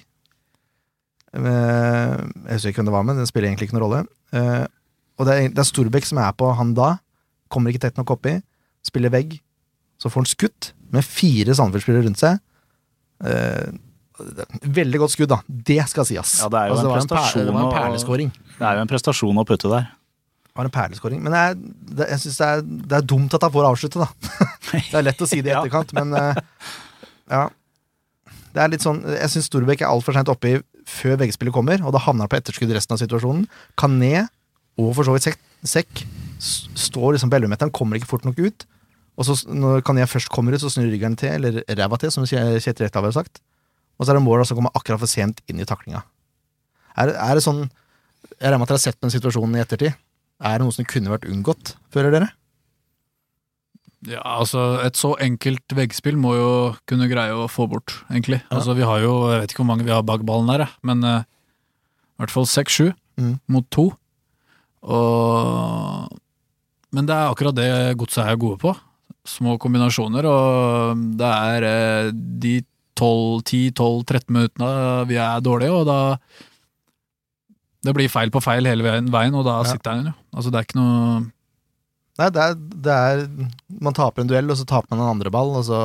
[1.33, 4.01] Eh, Jeg husker ikke hvem det var med, det spiller egentlig ikke noen rolle.
[4.33, 4.65] Eh,
[5.19, 6.95] Og det er Storbekk som er på han da.
[7.53, 8.39] Kommer ikke tett nok oppi.
[8.81, 9.35] Spiller vegg.
[10.03, 12.41] Så får han skutt, med fire Sandefjord-spillere rundt seg.
[13.23, 13.71] Eh,
[14.61, 15.39] Veldig godt skudd, da.
[15.47, 16.35] Det skal sies.
[16.43, 18.29] Ja, det er jo en var en, det var en perleskåring.
[18.59, 19.87] Det er jo en prestasjon å putte der.
[20.45, 21.23] Det var en perleskåring.
[21.25, 21.57] Men jeg,
[21.97, 22.61] det, jeg synes det er,
[22.91, 24.43] det er dumt at han får avslutte, da.
[24.91, 26.43] det er lett å si det i etterkant, men eh,
[27.33, 27.47] ja.
[28.53, 31.81] Det er litt sånn, Jeg syns Storbekk er altfor seint oppe i før veggspillet kommer,
[31.81, 33.47] og da havner han på etterskudd i resten av situasjonen.
[33.79, 34.27] Kané,
[34.77, 36.03] og for så vidt Sekk, sekk
[36.77, 38.67] står liksom på 11-meteren, kommer ikke fort nok ut.
[39.17, 42.23] Og så når Kané først kommer ut, så snur ryggen til, eller ræva til, som
[42.25, 43.41] Kje- Kjetil Rekdal har sagt.
[43.99, 46.01] Og så er det mål som kommer akkurat for sent inn i taklinga.
[46.97, 47.67] Er, er det sånn
[48.39, 49.93] Jeg regner med at dere har sett den situasjonen i ettertid.
[50.43, 52.29] Er det noe som kunne vært unngått, føler dere?
[54.09, 56.49] Ja, altså Et så enkelt veggspill må jo
[56.89, 58.41] kunne greie å få bort, egentlig.
[58.49, 58.57] Ja.
[58.57, 61.03] Altså Vi har jo, jeg vet ikke hvor mange vi har bak ballen der, men
[61.07, 63.35] uh, i hvert fall seks-sju Mm.
[63.47, 63.91] mot to.
[64.81, 66.09] Og
[66.93, 68.73] Men det er akkurat det godset er gode på.
[69.25, 72.57] Små kombinasjoner, og det er eh, de
[72.99, 74.71] 12-10-12-13 minuttene
[75.09, 75.99] vi er dårlige, og da
[77.83, 79.63] Det blir feil på feil hele veien, og da Ja.
[79.71, 80.13] sitter den jo.
[80.35, 81.31] Altså Det er ikke noe
[82.19, 82.53] Nei, det er,
[82.85, 83.23] det er
[83.81, 85.79] Man taper en duell, og så taper man en andre ball, og så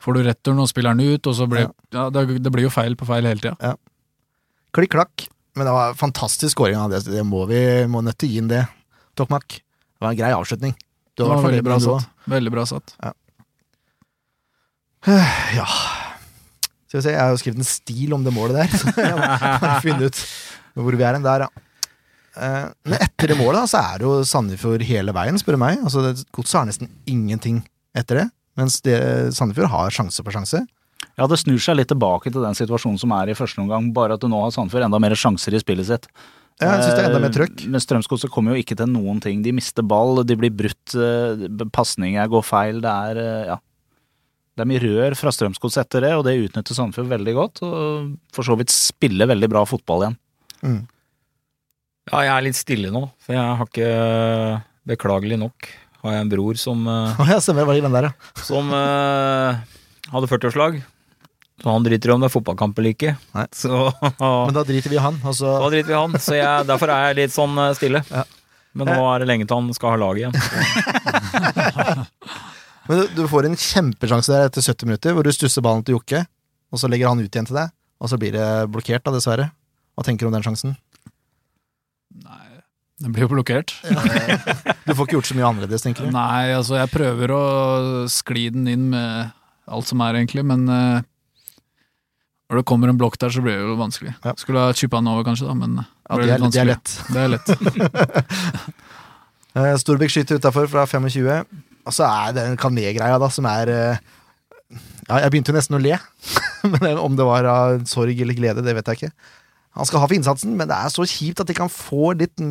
[0.00, 2.08] Får du returen og spiller den ut, og så blir ja.
[2.10, 3.74] det, det blir jo feil på feil hele tida.
[4.72, 5.28] klikk-klakk.
[5.58, 8.38] Men det var fantastisk skåring av Det, det må vi må nødt til å gi
[8.38, 8.60] inn det.
[9.18, 9.58] Tokmak.
[9.58, 10.74] Det var en grei avslutning.
[11.18, 12.08] Du har veldig bra satt.
[12.30, 12.94] Veldig bra satt.
[13.02, 13.12] Ja.
[15.58, 15.66] Ja
[16.88, 19.16] Skal vi se, jeg har jo skrevet en stil om det målet der, så jeg
[19.62, 20.20] må finne ut
[20.78, 21.48] hvor vi er hen der, ja.
[22.38, 25.60] Eh, Men etter det målet da, så er det jo Sandefjord hele veien, spør du
[25.64, 25.80] meg.
[25.82, 27.56] Altså, det- Godset har nesten ingenting
[27.98, 28.26] etter det,
[28.60, 28.94] mens det,
[29.34, 30.62] Sandefjord har sjanse på sjanse.
[31.18, 34.14] Ja, det snur seg litt tilbake til den situasjonen som er i første omgang, bare
[34.14, 36.06] at du nå har Sandefjord enda mer sjanser i spillet sitt.
[36.58, 37.60] Ja, Jeg synes det er enda mer trøkk.
[37.62, 39.42] Eh, Men Strømsgodset kommer jo ikke til noen ting.
[39.44, 42.80] De mister ball, de blir brutt, eh, pasninger går feil.
[42.82, 43.58] Det er eh, ja.
[44.58, 47.60] Det er mye rør fra Strømskog etter det, og det utnytter Sandefjord veldig godt.
[47.62, 50.16] Og for så vidt spiller veldig bra fotball igjen.
[50.66, 50.80] Mm.
[52.10, 55.66] Ja, jeg er litt stille nå, for jeg har ikke Beklagelig nok
[56.00, 58.42] har jeg en bror som, Å ja, stemmer, var det den der, ja.
[58.46, 59.58] som uh,
[60.14, 60.78] hadde 40-årslag.
[61.58, 63.14] Så han driter i om det er fotballkamp eller ikke.
[63.34, 63.46] Nei.
[63.62, 63.70] Så
[64.20, 66.18] Men da driter vi i han, og da driter vi i han.
[66.22, 68.02] Så jeg, derfor er jeg litt sånn eh, stille.
[68.12, 68.24] Ja.
[68.78, 70.34] Men nå er det lenge til han skal ha lag igjen.
[72.88, 75.98] Men du, du får en kjempesjanse der etter 70 minutter, hvor du stusser ballen til
[75.98, 76.22] Jokke,
[76.72, 79.50] og så legger han ut igjen til deg, og så blir det blokkert, da, dessverre.
[79.98, 80.76] Hva tenker du om den sjansen?
[82.22, 82.62] Nei,
[83.02, 83.74] Den blir jo blokkert.
[83.82, 86.14] Du får ikke gjort så mye annerledes, tenker du?
[86.14, 87.42] Nei, altså jeg prøver å
[88.12, 89.34] skli den inn med
[89.68, 91.04] alt som er, egentlig, men eh,
[92.48, 94.14] når det kommer en blokk der, så blir det jo vanskelig.
[94.24, 94.32] Ja.
[94.40, 96.92] Skulle ha chippa den over, kanskje, da, men Ja, det er, det er lett.
[97.12, 97.50] Det er lett.
[99.58, 101.24] Eh, Storbekk skyter utafor fra 25.
[101.88, 104.00] Og så er det den Kané-greia, da, som er eh,
[105.08, 105.96] Ja, jeg begynte jo nesten å le.
[106.74, 109.10] men om det var av sorg eller glede, det vet jeg ikke.
[109.80, 112.44] Han skal ha for innsatsen, men det er så kjipt at ikke han får litt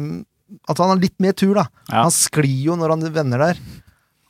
[0.67, 1.67] At han har litt mer tur, da.
[1.87, 2.01] Ja.
[2.07, 3.61] Han sklir jo når han vender der.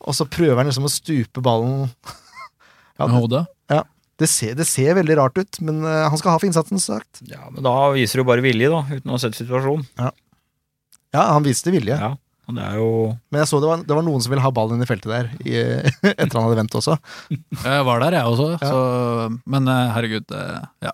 [0.04, 1.88] Og så prøver han liksom å stupe ballen.
[2.98, 3.44] Ja, Med hodet?
[3.70, 3.84] hodet.
[4.18, 6.98] Det, ser, det ser veldig rart ut, men eh, han skal ha for innsatsen, som
[7.00, 7.22] sagt.
[7.30, 9.86] Ja, men da viser du bare vilje, da, uten å ha sett situasjonen.
[9.98, 11.96] Ja, han viste vilje.
[11.98, 12.14] Ja,
[12.48, 12.88] og det er jo
[13.32, 15.12] Men jeg så det var, det var noen som ville ha ballen inn i feltet
[15.12, 15.56] der, i,
[16.14, 16.96] etter han hadde vendt også.
[17.68, 18.50] Jeg var der, jeg også.
[18.62, 18.72] Ja.
[18.72, 20.44] Så, men eh, herregud, det,
[20.88, 20.94] ja.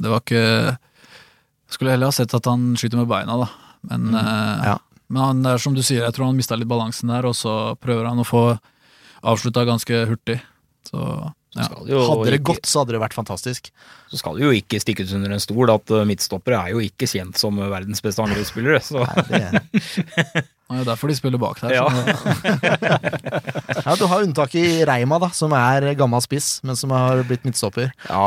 [0.00, 0.44] Det var ikke
[1.74, 3.50] Skulle heller ha sett at han skyter med beina, da.
[3.90, 4.64] Men, eh, Mm.
[4.70, 4.76] Ja.
[5.12, 7.34] men han, det er som du sier, jeg tror han mista litt balansen der, og
[7.36, 8.44] så prøver han å få
[9.26, 10.38] avslutta ganske hurtig.
[10.88, 11.00] Så
[11.56, 11.66] ja.
[11.68, 13.70] skal jo Hadde det ikke- gått, så hadde det vært fantastisk.
[14.10, 17.08] Så skal det jo ikke stikkes under en stol at uh, midtstoppere er jo ikke
[17.10, 18.80] kjent som uh, verdens beste angrepsspillere.
[18.84, 21.74] Så Nei, det, Det er derfor de spiller bak der.
[21.76, 21.84] Ja.
[23.84, 27.42] Ja, du har unntaket i Reima, da, som er gammel spiss, men som har blitt
[27.44, 27.90] midtstopper.
[28.08, 28.22] ja,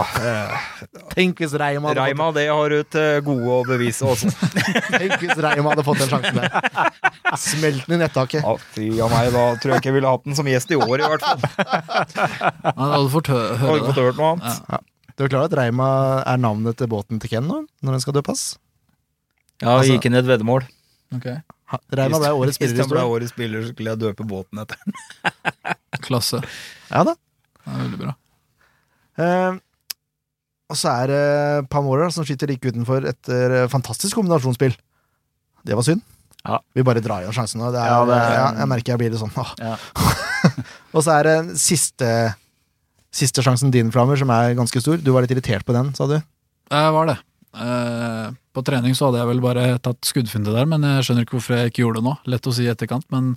[1.15, 4.30] Tenk hvis Reima hadde, Reima, det har du til gode å bevise også.
[5.00, 6.52] Tenk hvis Reima hadde fått den sjansen der.
[7.41, 8.45] Smelt den i nettaket.
[8.45, 10.78] Ja, fy av meg, da tror jeg ikke jeg ville hatt den som gjest i
[10.78, 11.41] år, i hvert fall.
[12.67, 13.89] han hadde fått høre ikke det.
[13.89, 14.86] fått hørt noe annet.
[15.17, 15.89] Du er klar over at Reima
[16.30, 18.45] er navnet til båten til Ken nå, når den skal døpes?
[19.63, 20.67] Ja, Altså- gikk inn i et veddemål.
[21.17, 21.41] Ok, Ha-
[21.99, 24.62] Reima ble årets Hvis spiller i han ble årets spiller, så skulle jeg døpe båten
[24.63, 24.97] etter den.
[26.08, 26.39] Klasse.
[26.91, 27.15] Ja da.
[27.65, 28.13] Det er veldig bra.
[29.17, 29.58] Eh,
[30.71, 34.75] og så er det Pamora som skyter like utenfor etter eh, fantastisk kombinasjonsspill.
[35.67, 36.03] Det var synd.
[36.47, 36.62] Ja.
[36.77, 37.71] Vi bare drar i oss sjansen nå.
[37.75, 39.34] Det er, Ja, det er- ja, jeg merker jeg blir litt sånn.
[39.60, 39.75] Ja.
[40.95, 42.12] og så er det siste
[43.17, 44.99] Siste sjansen din, Flammer, som er ganske stor.
[45.01, 46.17] Du var litt irritert på den, sa du?
[46.69, 47.15] Jeg var det.
[47.58, 48.27] Eh,
[48.58, 51.60] på trening så hadde jeg vel bare tatt skuddfinte der, men jeg skjønner ikke hvorfor
[51.60, 52.15] jeg ikke gjorde det nå.
[52.34, 53.36] Lett å si i etterkant, men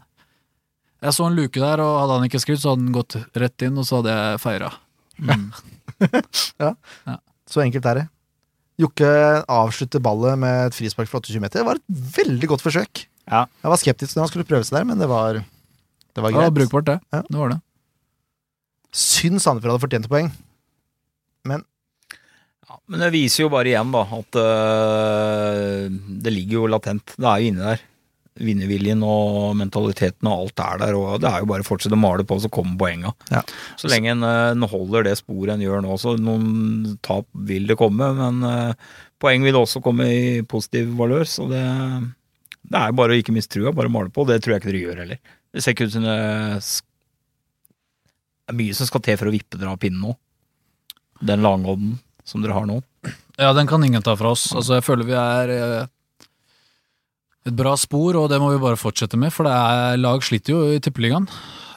[1.01, 3.67] jeg så en luke der, og hadde han ikke skrudd, så hadde han gått rett
[3.67, 4.73] inn, og så hadde jeg feira.
[5.21, 5.51] Mm.
[7.51, 8.03] Så enkelt er det.
[8.81, 9.09] Jokke
[9.51, 11.61] avslutter ballet med et frispark fra 28 meter.
[11.61, 13.03] Det var et veldig godt forsøk.
[13.27, 13.43] Ja.
[13.61, 16.45] Jeg var skeptisk når han skulle prøve seg der, men det var, det var Det
[16.45, 16.97] var brukbart, det.
[17.13, 17.21] Ja.
[17.27, 17.59] Det var det.
[18.97, 20.31] Syns Sandefjord hadde fortjent poeng,
[21.45, 21.67] poeng.
[22.71, 25.87] Ja, men det viser jo bare igjen da at uh,
[26.23, 27.17] det ligger jo latent.
[27.17, 27.81] Det er jo inni der.
[28.41, 30.99] Vinnerviljen og mentaliteten og alt er der.
[30.99, 33.11] Og det er jo bare å fortsette å male på, så kommer poenga.
[33.33, 33.43] Ja.
[33.81, 37.77] Så lenge en, en holder det sporet en gjør nå, så noen tap vil det
[37.81, 38.07] komme.
[38.21, 41.65] Men uh, poeng vil også komme i positiv valør, så det,
[42.71, 44.29] det er jo bare å ikke miste trua, bare male på.
[44.31, 45.19] Det tror jeg ikke dere gjør heller.
[45.51, 46.15] Det ser ikke ut som det
[48.47, 50.15] er mye som skal til for å vippe dere av pinnen nå.
[51.27, 51.99] Den langodden
[52.31, 52.79] som dere har nå.
[53.40, 54.49] Ja, den kan ingen ta fra oss.
[54.55, 56.27] Altså, jeg føler vi er eh,
[57.49, 60.55] et bra spor, og det må vi bare fortsette med, for det er, lag sliter
[60.55, 61.27] jo i tippeligaen.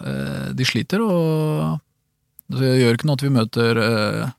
[0.04, 1.80] Eh, De sliter, og
[2.54, 4.32] det gjør ikke noe at vi møter eh,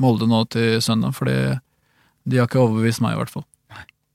[0.00, 1.34] Molde nå til søndag, fordi
[2.24, 3.44] de har ikke overbevist meg, i hvert fall.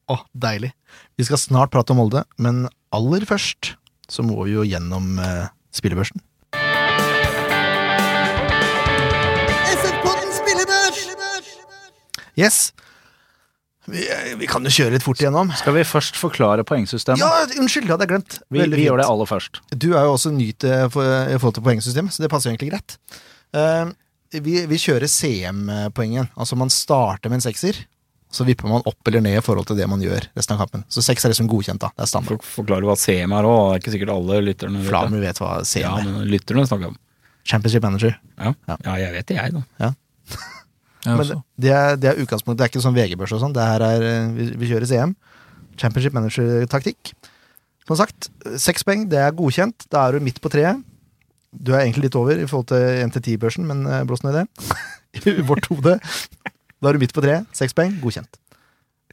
[0.10, 0.72] Å, deilig.
[1.18, 2.66] Vi skal snart prate om Molde, men
[2.96, 3.76] aller først
[4.10, 5.16] så må vi jo gjennom
[5.74, 6.22] spillebørsen.
[12.40, 12.74] Yes.
[13.86, 14.02] Vi,
[14.40, 15.52] vi kan jo kjøre litt fort igjennom.
[15.60, 17.22] Skal vi først forklare poengsystemet?
[17.22, 18.38] Ja, unnskyld, det hadde jeg glemt.
[18.50, 19.62] vi, vi gjør det aller først.
[19.76, 22.56] Du er jo også ny til for, i forhold til poengsystemet, så det passer jo
[22.56, 22.96] egentlig greit.
[23.54, 23.94] Uh,
[24.42, 26.32] vi, vi kjører CM-poengen.
[26.34, 27.84] Altså man starter med en sekser,
[28.36, 30.84] så vipper man opp eller ned i forhold til det man gjør resten av kampen.
[30.92, 31.94] Så seks er liksom godkjent, da.
[31.94, 32.42] Det er standard.
[32.44, 34.90] For, hva CM er òg, det er ikke sikkert alle lytterne vet.
[34.90, 36.10] Flamer vet hva CM Ja, er.
[36.10, 36.98] men lytterne snakker om.
[37.46, 38.18] Championship Manager.
[38.42, 38.56] Ja.
[38.66, 38.80] Ja.
[38.82, 39.64] ja, jeg vet det, jeg, da.
[39.86, 39.94] Jeg
[41.06, 42.60] Men det, det er, det er utgangspunktet.
[42.60, 43.56] Det er ikke sånn VG-børs og sånn.
[43.56, 45.16] Det her er eh, vi, vi kjører CM.
[45.80, 47.14] Championship Manager-taktikk.
[47.86, 48.30] Som sagt,
[48.62, 49.88] seks poeng, det er godkjent.
[49.94, 50.82] Da er du midt på treet.
[51.56, 54.46] Du er egentlig litt over i forhold til 1-10-børsen, men eh, blås nå i det.
[55.30, 56.00] I vårt hode.
[56.02, 57.48] Da er du midt på treet.
[57.56, 58.40] Seks poeng, godkjent.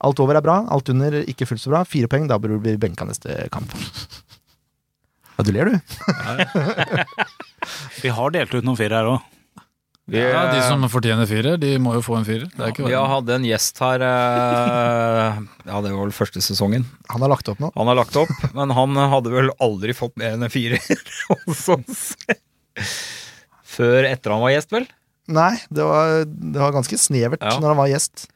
[0.03, 1.85] Alt over er bra, alt under ikke fullt så bra.
[1.87, 3.71] Fire poeng, da bør du bli benka neste kamp.
[5.37, 5.77] Ja, du ler, du.
[8.03, 9.32] Vi har delt ut noen fire her òg.
[10.11, 12.49] Vi, Ja, de som fortjener firer, de må jo få en firer.
[12.51, 15.37] Det er ikke vi har hadde en gjest her eh,
[15.69, 16.89] Ja, det var vel første sesongen.
[17.13, 17.71] Han har lagt opp nå.
[17.77, 20.83] Han har lagt opp, men han hadde vel aldri fått mer enn en firer
[21.47, 22.03] hos oss.
[23.73, 24.89] Før etter han var gjest, vel?
[25.33, 27.55] Nei, det var, det var ganske snevert Ja.
[27.63, 28.27] når han var gjest.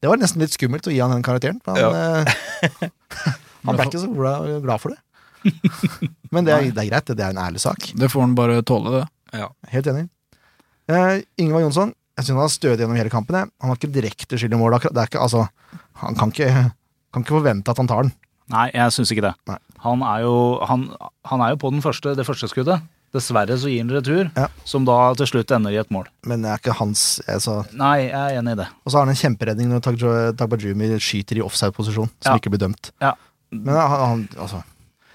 [0.00, 1.60] Det var nesten litt skummelt å gi han den karakteren.
[1.64, 2.88] for Han, eh,
[3.68, 5.00] Han ble ikke så glad, glad for det.
[6.34, 7.90] Men det er, det er greit, det er en ærlig sak.
[7.96, 9.44] Det får han bare tåle, det.
[9.72, 10.08] Helt enig.
[10.88, 13.34] Eh, Ingvar Jonsson, jeg synes han har stødig gjennom hele kampen.
[13.38, 13.50] jeg.
[13.60, 14.78] Han har ikke direkte skyld i mål.
[14.84, 15.48] Det ikke, altså,
[16.02, 16.50] han kan ikke,
[17.12, 18.12] kan ikke forvente at han tar den.
[18.52, 19.58] Nei, jeg syns ikke det.
[19.80, 20.34] Han er jo,
[20.68, 20.90] han,
[21.24, 22.82] han er jo på den første, det første skuddet.
[23.14, 24.48] Dessverre så gir han retur, Ja.
[24.66, 26.08] som da til slutt ender i et mål.
[26.26, 27.60] Men det er ikke hans altså.
[27.72, 28.66] Nei, jeg er enig i det.
[28.84, 29.84] Og så har han en kjemperedning når
[30.36, 32.36] Tagbajumi skyter i offside-posisjon, som Ja.
[32.36, 32.90] ikke blir dømt.
[33.00, 33.12] Ja.
[33.54, 34.64] Men han, han, altså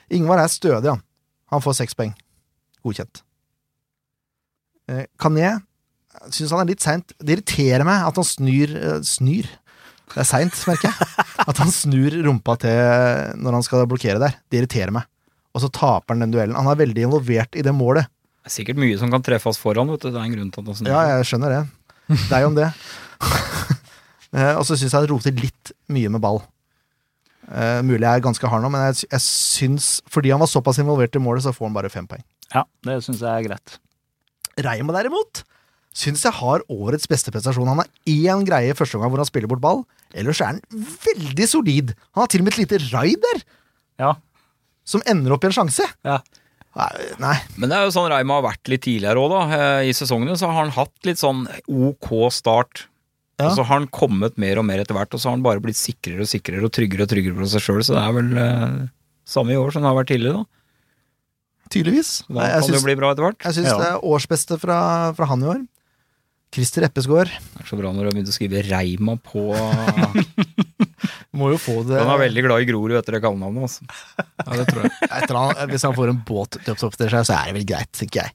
[0.09, 1.01] Ingvar er stødig, han.
[1.51, 2.15] Han får seks poeng.
[2.85, 3.21] Godkjent.
[4.89, 5.57] Eh, Kané
[6.33, 7.13] syns han er litt seint.
[7.21, 9.49] Det irriterer meg at han snur eh, Snur?
[10.09, 11.25] Det er seint, merker jeg.
[11.45, 14.39] At han snur rumpa til når han skal blokkere der.
[14.49, 15.05] Det irriterer meg.
[15.53, 16.57] Og så taper han den duellen.
[16.57, 18.09] Han er veldig involvert i det målet.
[18.41, 20.09] Det er sikkert mye som kan treffes foran, vet du.
[20.09, 20.89] Det er en grunn til at han snur.
[20.89, 21.61] Ja, jeg skjønner det.
[22.09, 22.71] Det er jo om det.
[24.29, 26.35] Eh, og så syns jeg han roter litt mye med ball.
[27.49, 30.77] Uh, mulig jeg er ganske hard nå, men jeg, jeg syns Fordi han var såpass
[30.83, 32.21] involvert i målet, så får han bare fem poeng.
[32.53, 33.79] Ja, det syns jeg er greit.
[34.65, 35.43] Reima derimot
[35.99, 37.67] syns jeg har årets beste prestasjon.
[37.67, 39.81] Han har én greie første gang hvor han spiller bort ball.
[40.13, 41.95] Ellers er han veldig solid.
[42.13, 43.41] Han har til og med et lite raid der,
[43.99, 44.11] Ja.
[44.85, 45.87] som ender opp i en sjanse.
[46.05, 46.19] Ja.
[47.19, 47.35] Nei.
[47.57, 49.41] Men det er jo sånn Reima har vært litt tidligere òg, da.
[49.57, 52.85] Eh, I sesongene så har han hatt litt sånn ok start.
[53.39, 53.47] Ja.
[53.49, 55.59] Og så har han kommet mer og mer etter hvert, og så har han bare
[55.63, 57.81] blitt sikrere og sikrere og tryggere og tryggere på seg sjøl.
[57.83, 58.87] Så det er vel eh,
[59.27, 60.45] samme i år som det har vært tidligere, da.
[61.69, 62.23] Tydeligvis.
[62.27, 63.43] Da jeg kan det syns, jo bli bra etter hvert.
[63.45, 63.77] jeg syns Ja.
[63.77, 64.79] det er årsbeste fra,
[65.17, 65.59] fra han i år.
[66.51, 67.29] Christer Eppesgaard.
[67.29, 69.43] Det er så bra når du har begynt å skrive Reima på
[71.37, 73.85] Må jo få det Han er veldig glad i Grorud etter det kallenavnet, altså.
[74.41, 74.91] Ja, det tror jeg.
[75.19, 77.67] Etter han, Hvis han får en båt døpt opp til seg, så er det vel
[77.69, 78.33] greit, tenker jeg.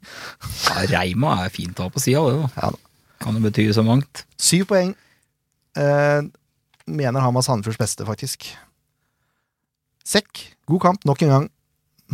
[0.68, 2.68] Ja, Reima er fint å ha på sida, det, da.
[2.68, 2.70] Ja.
[3.24, 4.22] Kan jo bety så mangt.
[4.38, 4.94] Syv poeng.
[5.74, 6.20] Eh,
[6.86, 8.46] mener han var Sandefjords beste, faktisk.
[10.06, 11.50] Sekk, god kamp nok en gang.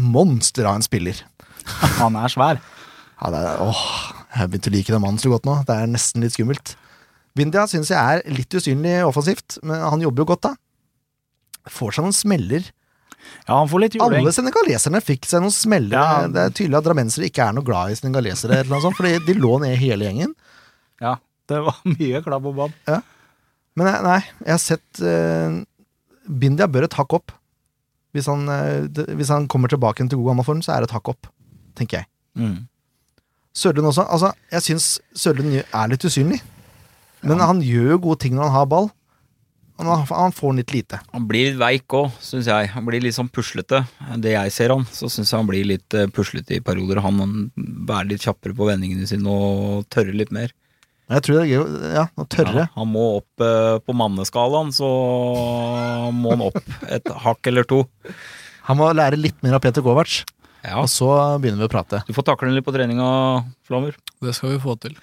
[0.00, 1.20] Monster av en spiller.
[2.00, 2.60] Han er svær.
[3.20, 3.86] Ja, det er, åh,
[4.32, 5.58] jeg begynte å like den mannen så godt nå.
[5.68, 6.74] Det er nesten litt skummelt.
[7.36, 11.68] Bindia syns jeg er litt usynlig offensivt, men han jobber jo godt, da.
[11.70, 12.64] Får seg noen smeller.
[13.44, 14.22] Ja, han får litt juling.
[14.24, 15.96] Alle senegaleserne fikk seg noen smeller.
[15.98, 16.28] Ja.
[16.32, 19.20] Det er tydelig at drammensere ikke er noe glad i senegalesere, eller noe sånt, fordi
[19.26, 20.32] de lå ned hele gjengen.
[21.02, 21.16] Ja,
[21.50, 22.78] det var mye klabb og babb.
[23.78, 25.60] Men nei, jeg har sett uh,
[26.26, 27.36] Bindia bør et hakk opp.
[28.16, 30.96] Hvis han, eh, hvis han kommer tilbake til god gammel form, så er det et
[30.96, 31.28] hakk opp,
[31.78, 32.10] tenker jeg.
[32.38, 32.56] Mm.
[33.56, 34.06] Sørlund også.
[34.06, 36.40] Altså, jeg syns Sørlund er litt usynlig.
[37.26, 38.90] Men han gjør jo gode ting når han har ball.
[39.80, 40.98] Han, han får litt lite.
[41.14, 42.68] Han blir litt veik òg, syns jeg.
[42.74, 43.82] Han blir litt sånn puslete.
[44.20, 47.00] Det jeg ser han, så syns jeg han blir litt eh, puslete i perioder.
[47.04, 50.52] Han er litt kjappere på vendingene sine og tørrer litt mer.
[51.10, 52.64] Jeg tror det er gøy ja, tørre.
[52.64, 54.90] Ja, han må opp eh, på manneskalaen, så
[56.14, 57.80] må han opp et hakk eller to.
[58.68, 60.20] Han må lære litt mer av Peter Kovac,
[60.60, 61.08] Ja, og så
[61.40, 62.02] begynner vi å prate.
[62.06, 63.08] Du får takle den litt på treninga,
[63.70, 63.94] Flammer.
[64.20, 64.94] Det skal vi få til.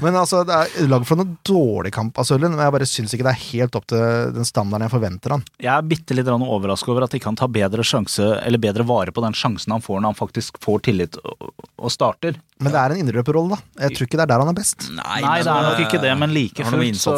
[0.00, 3.12] Men altså, det er lag for noen dårlig kamp av Sørlund, men jeg bare syns
[3.14, 5.42] ikke det er helt opp til den standarden jeg forventer han.
[5.60, 9.12] Jeg er bitte litt overraska over at ikke han tar bedre sjanse, eller bedre vare
[9.12, 12.38] på den sjansen han får når han faktisk får tillit og, starter.
[12.62, 13.84] Men det er en indreløperrolle, da.
[13.84, 14.78] Jeg tror ikke det er der han er best.
[14.94, 17.12] Nei, det er nok ikke det, men like fullt så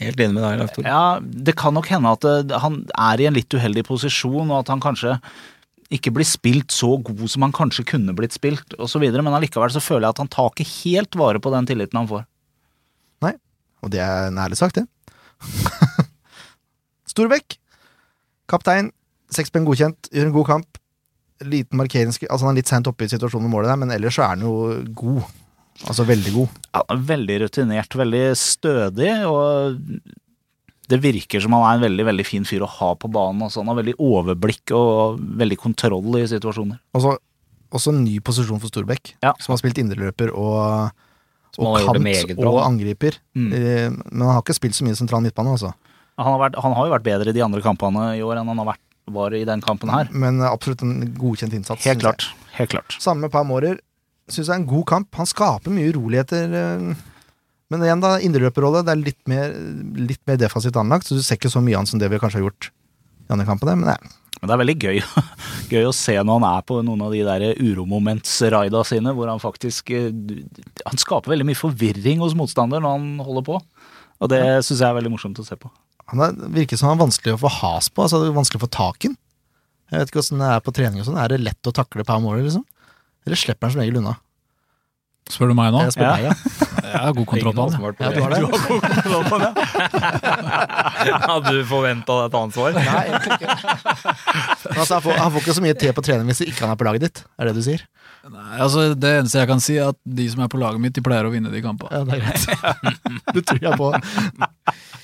[0.00, 0.88] Helt enig med deg, Leif Tore.
[0.88, 4.62] Ja, det kan nok hende at eh, han er i en litt uheldig posisjon, og
[4.62, 5.18] at han kanskje
[5.90, 9.82] ikke blir spilt så god som han kanskje kunne blitt spilt, osv., men allikevel så
[9.82, 12.24] føler jeg at han tar ikke helt vare på den tilliten han får.
[13.26, 13.34] Nei,
[13.82, 14.86] Og det er en ærlig sak, det.
[17.10, 17.58] Storbekk.
[18.50, 18.92] Kaptein.
[19.30, 20.10] Seks poeng godkjent.
[20.14, 20.80] Gjør en god kamp.
[21.40, 24.18] Liten markeringsskritt Altså Han er litt sent oppe i situasjonen med målet der, men ellers
[24.18, 24.54] så er han jo
[24.96, 25.22] god.
[25.88, 26.56] Altså veldig god.
[26.76, 29.78] Ja, veldig rutinert, veldig stødig, og
[30.90, 33.44] det virker som han er en veldig veldig fin fyr å ha på banen.
[33.46, 33.62] Også.
[33.62, 36.80] han har veldig overblikk og veldig kontroll i situasjoner.
[36.98, 37.14] Også,
[37.70, 39.32] også en ny posisjon for Storbekk, Ja.
[39.40, 40.90] som har spilt indreløper og,
[41.58, 43.16] og kant og angriper.
[43.38, 43.52] Mm.
[43.54, 45.72] Eh, Men han har ikke spilt så mye sentral midtbane, altså.
[46.20, 48.50] Han har, vært, han har jo vært bedre i de andre kampene i år enn
[48.52, 50.10] han har vært, var i den kampen her.
[50.12, 51.86] Men absolutt en godkjent innsats.
[51.88, 52.26] Helt klart.
[52.58, 52.98] Helt klart.
[53.00, 53.78] Samme par Mårer.
[54.30, 55.08] Syns jeg er en god kamp.
[55.18, 56.52] Han skaper mye uroligheter.
[56.54, 57.06] eh,
[57.70, 58.84] Men igjen, da, indreløperrolle.
[58.86, 59.52] Det er litt mer,
[59.94, 62.40] litt mer defensivt anlagt, så du ser ikke så mye annet som det vi kanskje
[62.40, 63.76] har gjort i andre kampene.
[63.78, 63.98] Men nei,
[64.40, 64.98] Men det er veldig gøy,
[65.74, 69.38] gøy å se når han er på noen av de der uromomentsraida sine, hvor han
[69.42, 70.10] faktisk eh,
[70.88, 73.60] Han skaper veldig mye forvirring hos motstander når han holder på.
[74.20, 75.70] Og det syns jeg er veldig morsomt å se på.
[76.10, 78.02] han er, virker som han er vanskelig å få has på.
[78.02, 79.12] Altså det er vanskelig å få tak i.
[79.90, 81.18] Jeg vet ikke åssen det er på trening og sånn.
[81.22, 82.64] Er det lett å takle Pam Mårer, liksom?
[83.26, 84.16] Eller slipper han som regel unna?
[85.30, 85.80] Spør du meg nå?
[85.86, 86.14] Jeg spør Ja.
[86.16, 86.34] deg, ja.
[86.90, 87.72] Jeg har god kontroll på han.
[88.00, 88.38] Ja, du har det?
[91.28, 92.74] Hadde du forventa et annet svar?
[92.74, 93.54] Nei, egentlig ikke.
[94.74, 96.80] Altså, han, får, han får ikke så mye te på trening hvis ikke han er
[96.80, 97.84] på laget ditt, er det du sier?
[98.30, 100.96] Nei, altså, det eneste jeg kan si, er at de som er på laget mitt,
[100.98, 101.90] de pleier å vinne de kampene.
[101.94, 102.44] Ja, det er greit.
[103.38, 103.88] Det tror jeg på.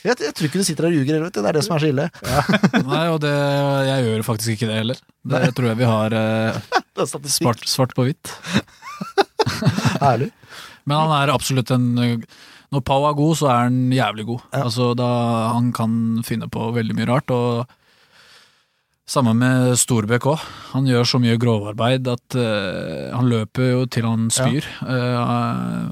[0.07, 1.43] Jeg, jeg tror ikke du sitter og ljuger heller, vet du.
[1.43, 2.09] Det er det som er så ille.
[2.87, 3.35] Nei, og det,
[3.91, 5.01] jeg gjør faktisk ikke det heller.
[5.27, 6.59] Det tror jeg vi har eh,
[7.35, 8.35] svart, svart på hvitt.
[10.11, 10.31] Ærlig.
[10.87, 14.47] Men han er absolutt en Når Pau er god, så er han jævlig god.
[14.53, 14.63] Ja.
[14.67, 15.09] Altså, da,
[15.55, 17.35] han kan finne på veldig mye rart.
[17.35, 17.67] Og
[19.07, 20.43] samme med Storbekk òg.
[20.73, 24.67] Han gjør så mye grovarbeid at uh, han løper jo til han spyr.
[24.83, 25.23] Ja.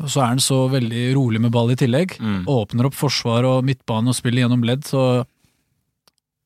[0.03, 2.17] og så er han så veldig rolig med ball i tillegg.
[2.19, 2.43] Mm.
[2.51, 5.25] Åpner opp forsvar og midtbane og spiller gjennom ledd, så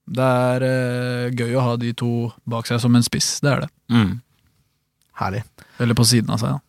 [0.09, 3.39] det er uh, gøy å ha de to bak seg som en spiss.
[3.45, 3.73] Det er det.
[3.93, 4.16] Mm.
[5.19, 5.45] Herlig.
[5.81, 6.55] Eller på siden av seg.
[6.55, 6.62] Da.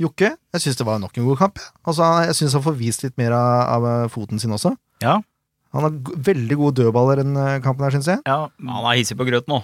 [0.00, 1.58] Jokke, jeg syns det var nok en god kamp.
[1.84, 4.72] Altså, jeg syns han får vist litt mer av, av foten sin også.
[5.04, 5.18] Ja.
[5.74, 5.96] Han har
[6.30, 8.22] veldig gode dødballer den eh, kampen her, syns jeg.
[8.26, 8.38] ja.
[8.66, 9.60] Han er hissig på grøt nå.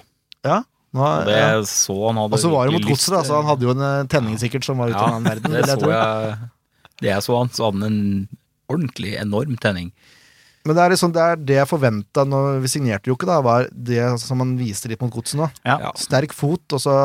[0.47, 0.61] Ja.
[0.95, 1.55] Nå, Og det ja.
[1.67, 3.81] så han hadde Og så var det mot godset, da, så han hadde jo en
[3.83, 5.51] eh, tenning sikkert som var ute av Ja, en annen verden.
[5.51, 6.37] det jeg så jeg
[7.03, 8.29] Det jeg så han, så hadde han en
[8.71, 9.89] ordentlig enorm tenning.
[10.67, 13.37] Men det er, liksom, det er det jeg forventa når vi signerte jo ikke, da,
[13.45, 15.47] var det som han viste litt mot godset nå.
[15.67, 15.77] Ja.
[15.85, 15.91] Ja.
[15.99, 16.95] Sterk fot, og så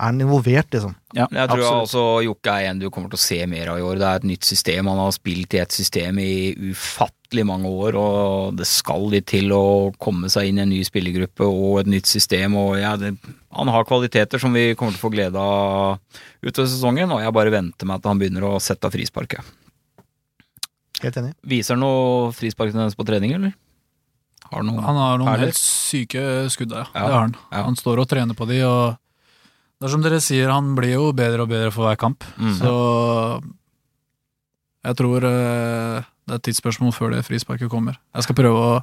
[0.00, 0.94] er han involvert, liksom.
[1.12, 1.82] ja jeg tror absolutt.
[1.84, 3.98] også Jokke er en du kommer til å se mer av i år.
[4.00, 4.88] Det er et nytt system.
[4.88, 6.32] Han har spilt i et system i
[6.70, 10.80] ufattelig mange år, og det skal litt til å komme seg inn i en ny
[10.88, 12.56] spillergruppe og et nytt system.
[12.62, 13.12] Og ja, det,
[13.58, 16.00] han har kvaliteter som vi kommer til å få glede av
[16.40, 19.56] utover sesongen, og jeg bare venter meg at han begynner å sette av frisparket.
[21.04, 21.34] Helt enig.
[21.48, 23.52] Viser han noe frisparktendens på trening, eller?
[24.50, 24.72] Har han?
[24.82, 25.52] Han har noen perler?
[25.52, 26.90] helt syke skudd der, ja.
[26.96, 27.04] Ja.
[27.04, 27.38] Det har han.
[27.52, 27.62] Ja.
[27.68, 28.98] Han står og trener på de, og
[29.80, 32.24] det er som dere sier, han blir jo bedre og bedre for hver kamp.
[32.36, 32.52] Mm.
[32.58, 32.72] Så
[34.84, 37.96] jeg tror eh, det er et tidsspørsmål før det frisparket kommer.
[38.12, 38.74] Jeg skal prøve å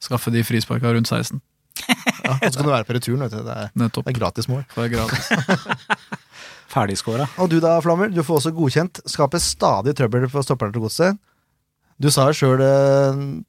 [0.00, 1.42] skaffe de frisparka rundt 16.
[1.84, 3.42] Ja, og så kan du være på returen, vet du.
[3.44, 4.64] Det er, det er gratis mål.
[4.72, 5.28] Det er gratis.
[6.72, 7.28] Ferdigskåra.
[7.44, 9.02] Og du da, Flammer, du får også godkjent.
[9.08, 11.20] Skaper stadig trøbbel for stopperne til godset.
[11.98, 12.64] Du sa jo sjøl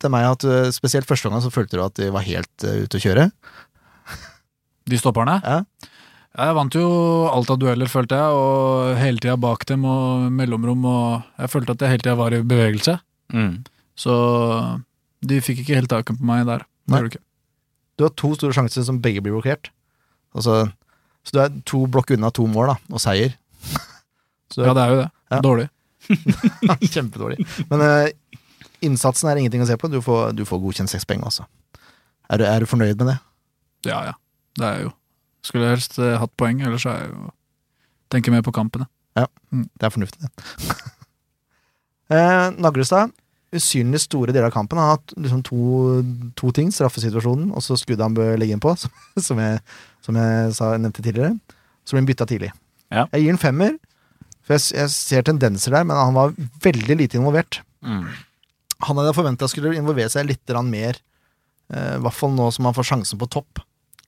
[0.01, 2.83] til meg at eh, spesielt første gang så følte du at de var helt eh,
[2.83, 3.29] ute å kjøre.
[4.89, 5.39] De stopperne?
[5.45, 5.63] Ja.
[6.37, 6.85] Jeg vant jo
[7.31, 11.73] alt av dueller, følte jeg, og hele tida bak dem og mellomrom, og jeg følte
[11.73, 12.99] at jeg hele tida var i bevegelse.
[13.33, 13.55] Mm.
[13.97, 14.13] Så
[15.25, 16.63] de fikk ikke helt taket på meg der.
[16.93, 17.01] Nei.
[17.99, 19.71] Du har to store sjanser som begge blir blokkert.
[20.37, 20.69] Altså,
[21.25, 23.35] så du er to blokk unna to mål, da, og seier.
[24.53, 25.09] Så Ja, det er jo det.
[25.29, 25.39] Ja.
[25.45, 25.65] Dårlig.
[26.93, 27.43] Kjempedårlig.
[27.69, 28.37] Men uh,
[28.85, 29.91] innsatsen er ingenting å se på.
[29.93, 31.45] Du får, du får godkjent seks poeng, altså.
[32.33, 33.17] Er er du fornøyd med det?
[33.91, 34.15] Ja, ja.
[34.57, 34.93] Det er jeg jo.
[35.45, 37.29] Skulle helst eh, hatt poeng, ellers er jeg jo
[38.09, 38.87] Tenker mer på kampene.
[39.13, 40.77] Ja, Det er fornuftig, det.
[42.15, 43.11] eh, Naglestad,
[43.53, 44.79] usynlig store deler av kampen.
[44.81, 45.59] Han har hatt liksom to,
[46.39, 46.71] to ting.
[46.73, 48.89] Straffesituasjonen, og så skuddet han bør legge inn på, som,
[49.21, 49.61] som jeg,
[50.05, 51.35] som jeg sa, nevnte tidligere.
[51.85, 52.49] Så blir han bytta tidlig.
[52.89, 53.05] Ja.
[53.13, 53.77] Jeg gir en femmer,
[54.41, 56.33] for jeg, jeg ser tendenser der, men han var
[56.65, 57.61] veldig lite involvert.
[57.85, 58.07] Mm.
[58.89, 61.01] Han hadde forventa skulle involvere seg litt mer, mer,
[61.73, 63.61] eh, hvert fall nå som han får sjansen på topp.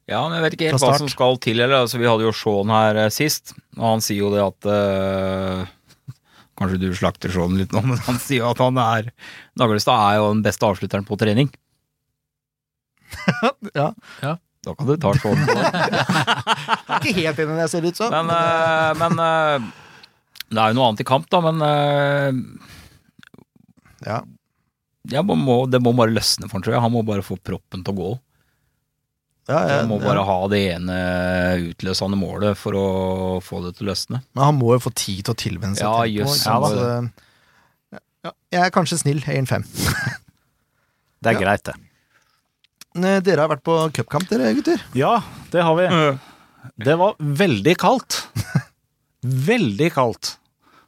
[0.09, 1.61] Ja, men jeg vet ikke helt hva som skal til.
[1.61, 4.69] Eller, altså, vi hadde jo Shaun her eh, sist, og han sier jo det at
[4.73, 5.65] eh,
[6.61, 9.11] Kanskje du slakter Shaun litt nå, men han sier jo at han er
[9.59, 11.51] Naglestad er jo den beste avslutteren på trening.
[13.75, 13.91] Ja.
[14.61, 15.69] Da kan du ta Shaun på det.
[15.69, 18.13] Er ikke helt enig i det jeg ser ut som.
[18.13, 19.69] Men, eh, men eh,
[20.51, 21.41] det er jo noe annet i kamp, da.
[21.45, 22.29] Men eh,
[24.05, 24.19] ja.
[25.13, 26.83] ja, må, det må bare løsne for han, tror jeg.
[26.85, 28.11] Han må bare få proppen til å gå.
[29.49, 30.05] Ja, ja, du må ja.
[30.05, 30.97] bare ha det ene
[31.71, 32.85] utløsende målet for å
[33.43, 34.21] få det til å løsne.
[34.37, 37.01] Men han må jo få tid til å tilvenne seg Ja, til jøss, ja
[38.21, 39.63] ja, jeg er kanskje snill, jeg gir en fem.
[41.21, 41.39] Det er Ja.
[41.41, 41.73] greit, det.
[43.01, 44.81] Eh, Dere har vært på cupkamp, dere gutter.
[44.97, 45.15] Ja,
[45.53, 45.87] det har vi.
[46.85, 48.19] Det var veldig kaldt.
[49.21, 50.35] Veldig kaldt.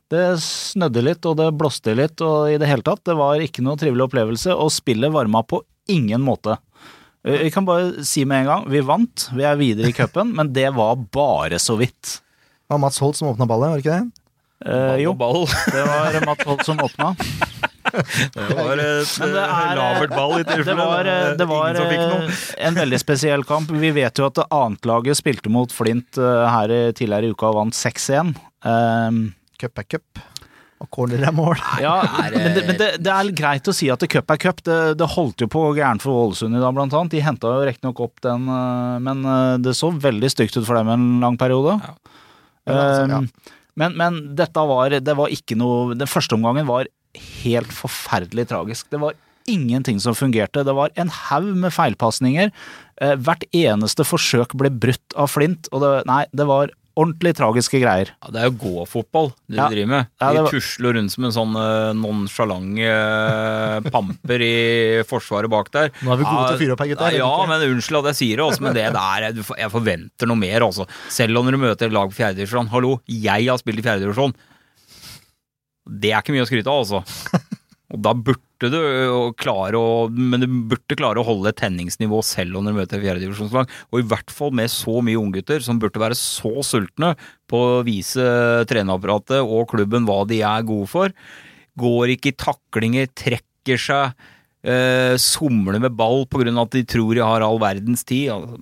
[0.10, 3.62] Det snødde litt, og det blåste litt, og i det hele tatt, det var ikke
[3.66, 5.62] noe trivelig opplevelse, og spillet varma på
[5.94, 6.58] ingen måte.
[7.26, 10.34] Eh, Vi kan bare si med en gang, vi vant, vi er videre i cupen,
[10.36, 12.20] men det var bare så vidt.
[12.68, 14.20] Det var Mats Holt som åpna ballet, var det ikke det?
[14.66, 15.46] Eh, jo, ball.
[15.72, 17.16] det var Mats Holt som åpna.
[17.94, 22.32] Det var et er- lavert ball i Det var, eh, det var eh,
[22.66, 23.70] en veldig spesiell kamp.
[23.70, 27.60] Vi vet jo at det annetlaget spilte mot Flint eh, her tidligere i uka og
[27.60, 28.32] vant 6-1.
[28.66, 29.20] Um,
[29.62, 30.24] Cup er cup.
[30.84, 31.56] Og corner er mål.
[31.80, 31.96] ja,
[32.34, 34.62] men, det, men det, det er greit å si at det cup er cup.
[34.68, 37.16] Det, det holdt jo på gærent for Ålesund i dag, blant annet.
[37.16, 40.76] De henta jo riktignok opp den, eh, men eh, det så veldig stygt ut for
[40.80, 41.80] dem en lang periode.
[41.80, 41.96] Ja.
[42.68, 43.20] Men, altså, ja.
[43.24, 46.86] Um, Men, men dette var, det var ikke noe Den første omgangen var
[47.42, 48.86] helt forferdelig tragisk.
[48.94, 49.16] Det var
[49.50, 50.62] ingenting som fungerte.
[50.64, 52.52] Det var en haug med feilpasninger.
[53.02, 57.80] Eh, hvert eneste forsøk ble brutt av Flint, og det, nei, det var ordentlig tragiske
[57.82, 58.12] greier.
[58.22, 59.66] Ja, det er jo gåfotball du Ja.
[59.72, 60.08] driver med.
[60.22, 64.54] De ja, var- tusler rundt som en sånn uh, nonsjalant uh, pamper i
[65.10, 65.90] forsvaret bak der.
[66.04, 67.12] Nå er vi gode til å fyre opp her, gutta.
[67.18, 70.62] Ja, men unnskyld at jeg sier det, også, men det der, jeg forventer noe mer,
[70.70, 70.86] altså.
[71.10, 72.70] Selv om du møter et lag på fjerdedivisjon.
[72.70, 74.36] Hallo, jeg har spilt i fjerdedivisjon.
[75.90, 77.42] Det er ikke mye å skryte av, altså.
[77.94, 78.80] Og da burde du
[79.38, 83.72] klare å Men du burde klare å holde et tenningsnivå selv om du møter fjerdedivisjonslag.
[83.92, 87.14] Og i hvert fall med så mye unggutter som burde være så sultne
[87.52, 88.24] på å vise
[88.70, 91.14] trenerapparatet og klubben hva de er gode for.
[91.80, 94.16] Går ikke i taklinger, trekker seg,
[94.66, 96.50] eh, somler med ball pga.
[96.62, 98.30] at de tror de har all verdens tid.
[98.30, 98.58] Altså,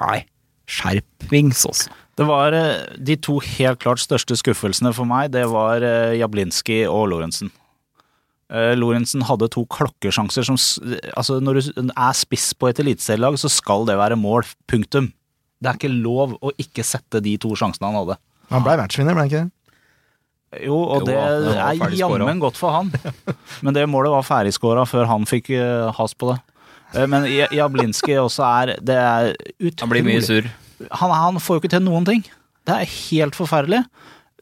[0.00, 0.24] nei,
[0.66, 1.90] skjerpings, altså.
[2.14, 5.32] Det var eh, de to helt klart største skuffelsene for meg.
[5.32, 5.80] Det var
[6.14, 7.50] Jablinski og Lorentzen.
[8.52, 10.58] Eh, Lorentzen hadde to klokkesjanser som
[11.16, 14.44] Altså, når du er spiss på et eliteserielag, så skal det være mål.
[14.68, 15.10] Punktum.
[15.62, 18.18] Det er ikke lov å ikke sette de to sjansene han hadde.
[18.52, 19.58] Han blei matchvinner, ble han ikke det?
[20.66, 21.14] Jo, og Jo, det
[21.46, 22.90] det er jammen godt for han.
[23.64, 26.40] Men det målet var ferdigskåra før han fikk eh, has på det.
[26.92, 29.30] Eh, Men Jablinski også er Det er
[29.62, 30.50] utrolig Han blir mye sur.
[30.90, 32.20] han, han får jo ikke til noen ting.
[32.68, 33.80] Det er helt forferdelig.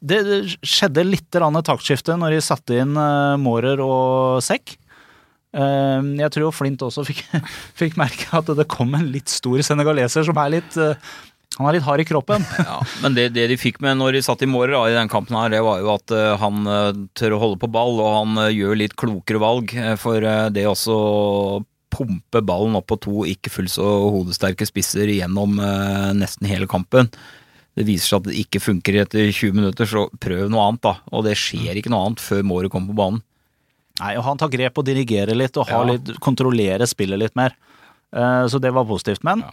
[0.01, 0.21] Det,
[0.65, 4.79] skjedde litt taktskifte når de satte inn uh, Mårer og Sekk.
[5.51, 7.25] Eh, jeg tror Flint også fikk,
[7.81, 10.95] fikk merke at det kom en litt stor senegaleser som er litt eh,
[11.57, 12.45] Han er litt hard i kroppen.
[12.69, 15.35] Ja, men det, det de fikk med når de satt i mårer i den kampen
[15.37, 18.45] her, det var jo at uh, han eh, tør å holde på ball, og han
[18.45, 19.75] uh, gjør litt klokere valg.
[19.75, 21.59] eh, for uh, det også å
[21.91, 27.11] pumpe ballen opp på to ikke fullt så hodesterke spisser gjennom eh, nesten hele kampen.
[27.79, 30.97] Det viser seg at det ikke funker etter 20 minutter, så prøv noe annet, da.
[31.15, 33.23] Og det skjer ikke noe annet før Måre kommer på banen.
[34.01, 35.93] Nei, og Han tar grep og dirigerer litt og har Ja.
[35.93, 37.55] litt, kontrollerer spillet litt mer.
[38.13, 39.23] Eh, så det var positivt.
[39.23, 39.51] Men Ja.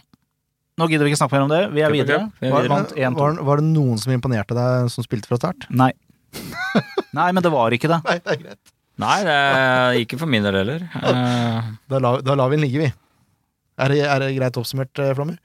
[0.78, 1.62] nå gidder vi ikke snakke mer om det.
[1.72, 2.32] Vi er er videre.
[2.40, 2.76] Vi er Var, videre.
[2.76, 3.18] vant 1-2.
[3.18, 5.66] Var, var det noen som imponerte deg, som spilte fra start?
[5.70, 5.92] Nei.
[7.14, 8.02] Nei, men det var ikke det.
[8.04, 8.58] Nei, det er greit.
[8.98, 10.88] Nei, det er ikke for min del heller.
[10.98, 11.98] Eh, Da
[12.34, 12.92] lar vi den ligge, vi.
[13.78, 15.38] Er det, er det greit oppsummert, eh, Flammer?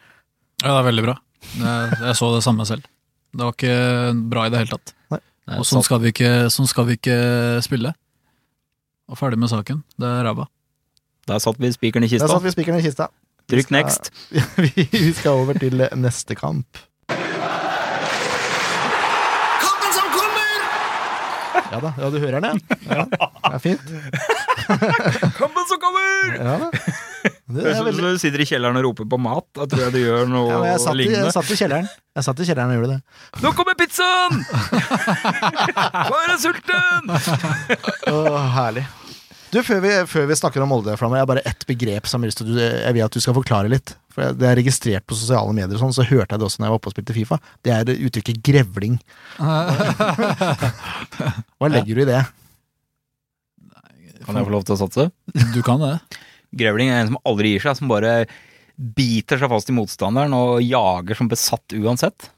[0.64, 1.16] Ja, det er veldig bra.
[1.60, 2.86] Jeg, jeg så det samme selv.
[3.34, 3.78] Det var ikke
[4.30, 4.94] bra i det hele tatt.
[5.14, 7.18] er Og sånn skal, vi ikke, sånn skal vi ikke
[7.66, 7.94] spille.
[9.10, 9.82] Og ferdig med saken.
[10.00, 10.46] Det er ræva.
[11.28, 12.28] Der satt vi spikeren i Der kista.
[12.32, 13.08] satt vi spikeren i kista.
[13.52, 14.12] Trykk next.
[14.32, 16.78] Vi vi skal over til neste kamp.
[19.64, 20.52] Kampen som kommer!
[21.74, 23.04] Ja da, ja, du hører den, ja.
[23.10, 23.82] ja det er fint.
[25.40, 26.38] Kampen som kommer!
[26.38, 26.70] Ja da.
[27.24, 28.00] Det er er.
[28.00, 29.46] Du sitter i kjelleren og roper på mat.
[29.56, 31.28] Da tror jeg du gjør noe ja, jeg, satt lignende.
[31.30, 31.88] jeg satt i kjelleren.
[32.14, 33.02] Jeg satt i kjelleren og gjorde det.
[33.44, 34.36] Nå kommer pizzaen!
[36.10, 37.04] Nå er jeg sulten!
[38.12, 38.86] Åh, herlig.
[39.54, 42.24] Du, før vi, før vi snakker om Molde, Flammer, jeg har bare ett begrep som
[42.26, 43.90] jeg vil at du skal forklare litt.
[44.14, 46.68] For Det er registrert på sosiale medier, og sånn, så hørte jeg det også når
[46.68, 47.38] jeg var oppe og spilte Fifa.
[47.62, 48.96] Det er uttrykket grevling.
[51.60, 52.24] Hva legger du i det?
[54.24, 55.04] Kan jeg få lov til å satse?
[55.54, 55.96] Du kan det.
[56.54, 58.24] Grevling er en som aldri gir seg, som bare
[58.98, 62.30] biter seg fast i motstanderen og jager som besatt uansett.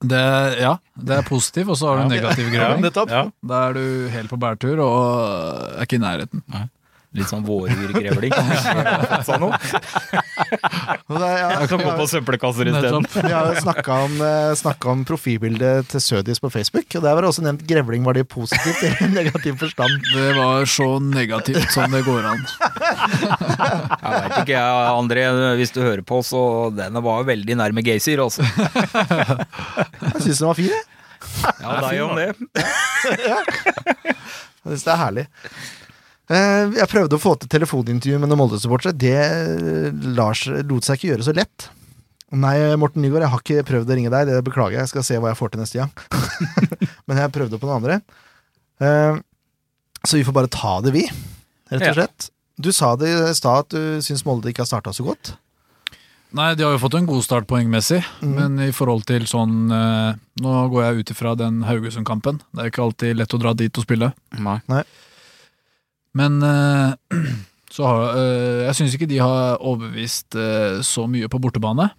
[0.00, 0.24] det
[0.62, 2.86] ja, det er positiv, og så har du negativ grevling.
[2.88, 3.22] Ja, Ja.
[3.42, 5.00] Da er du helt på bærtur og
[5.76, 6.42] er ikke i nærheten.
[7.10, 8.30] Litt sånn vårgrevling.
[9.26, 9.56] Sa noe?
[11.10, 13.06] Jeg kan går på søppelkasser isteden.
[13.16, 17.26] Vi har jo snakka om, eh, om profilbildet til Sødis på Facebook, og der var
[17.26, 18.04] det også nevnt grevling.
[18.06, 20.06] Var det positivt eller negativ forstand?
[20.12, 22.46] Det var så negativt som det går an.
[22.46, 25.26] Jeg veit ikke, jeg, André,
[25.58, 26.44] hvis du hører på, så
[26.78, 28.46] den var veldig nærme Gaysir, altså.
[28.46, 30.86] Jeg syns den var fin, jeg.
[31.60, 32.30] Ja, deg om det.
[34.14, 35.28] Jeg synes det er herlig.
[36.30, 38.94] Eh, Jeg prøvde å få til telefonintervju med noen Molde-supportere.
[38.94, 41.66] Det eh, Lars lot seg ikke gjøre så lett.
[42.30, 44.28] Nei, Morten Nygaard, jeg har ikke prøvd å ringe deg.
[44.30, 44.84] Det beklager jeg.
[44.86, 45.90] Jeg skal se hva jeg får til neste gang.
[47.10, 47.98] Men jeg prøvde på noen andre.
[48.78, 49.18] Eh,
[50.06, 51.08] Så vi får bare ta det, vi.
[51.74, 52.30] Rett og slett.
[52.60, 55.34] Du sa det i stad at du syns Molde ikke har starta så godt.
[56.36, 58.32] Nei, de har jo fått en god start poengmessig, mm.
[58.36, 62.38] men i forhold til sånn Nå går jeg ut ifra den Haugesund-kampen.
[62.54, 64.12] Det er ikke alltid lett å dra dit og spille.
[64.38, 64.60] Nei.
[66.18, 66.94] Men eh,
[67.74, 71.90] så har eh, Jeg syns ikke de har overbevist eh, så mye på bortebane.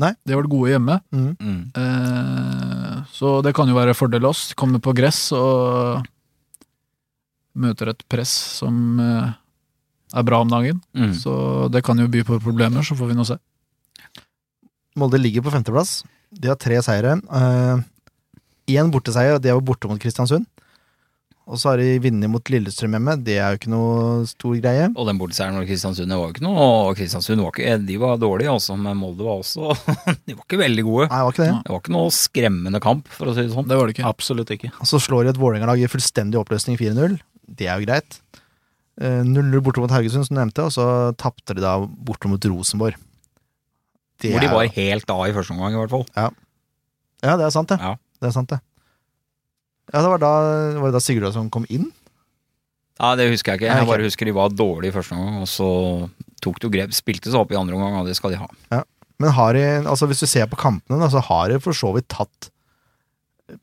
[0.00, 0.12] Nei.
[0.24, 1.36] De har vært gode hjemme, Mhm.
[1.40, 1.62] Mm.
[1.76, 4.52] eh, så det kan jo være fordel oss.
[4.56, 6.04] Kommer på gress og
[7.58, 8.30] møter et press
[8.60, 9.32] som eh,
[10.16, 10.80] er bra om dagen.
[10.96, 11.12] Mm.
[11.18, 11.34] Så
[11.72, 13.36] det kan jo by på problemer, så får vi nå se.
[14.96, 16.02] Molde ligger på femteplass.
[16.32, 17.18] De har tre seire.
[17.20, 17.84] Eh,
[18.72, 20.46] én borteseier, og det var borte mot Kristiansund.
[21.50, 23.16] Og så har de vunnet mot Lillestrøm hjemme.
[23.26, 24.84] Det er jo ikke noe stor greie.
[24.94, 28.20] Og den borteseieren over Kristiansund det var jo ikke noe Kristiansund var ikke, de var
[28.22, 29.72] dårlige, altså, men Molde var også
[30.28, 31.08] De var ikke veldig gode.
[31.10, 31.56] Nei, det var ikke det.
[31.66, 33.66] Det var ikke noe skremmende kamp, for å si det sånn.
[33.68, 34.06] Det var det ikke.
[34.12, 34.70] Absolutt ikke.
[34.78, 37.18] Og så slår de et Vålerenga-lag i fullstendig oppløsning 4-0.
[37.58, 38.20] Det er jo greit.
[39.02, 40.86] Eh, 0-0 borte mot Haugesund, som du nevnte, og så
[41.18, 42.98] tapte de da borte mot Rosenborg.
[44.22, 46.06] Det Hvor de var helt av i første omgang, i hvert fall.
[46.14, 47.82] Ja, det er sant, det.
[47.82, 47.96] Ja.
[48.22, 48.62] Det er sant, det.
[49.92, 50.32] Ja, det var da,
[50.80, 51.90] var det da Sigurdsson kom inn?
[53.00, 53.76] Ja, Det husker jeg ikke.
[53.76, 55.68] Jeg bare husker de var dårlige i første omgang, og så
[56.44, 56.94] tok de grep.
[56.96, 58.48] Spilte seg opp i andre omgang, og det skal de ha.
[59.22, 61.92] Men har de, altså hvis du ser på kampene, da, så har de for så
[61.96, 62.48] vidt tatt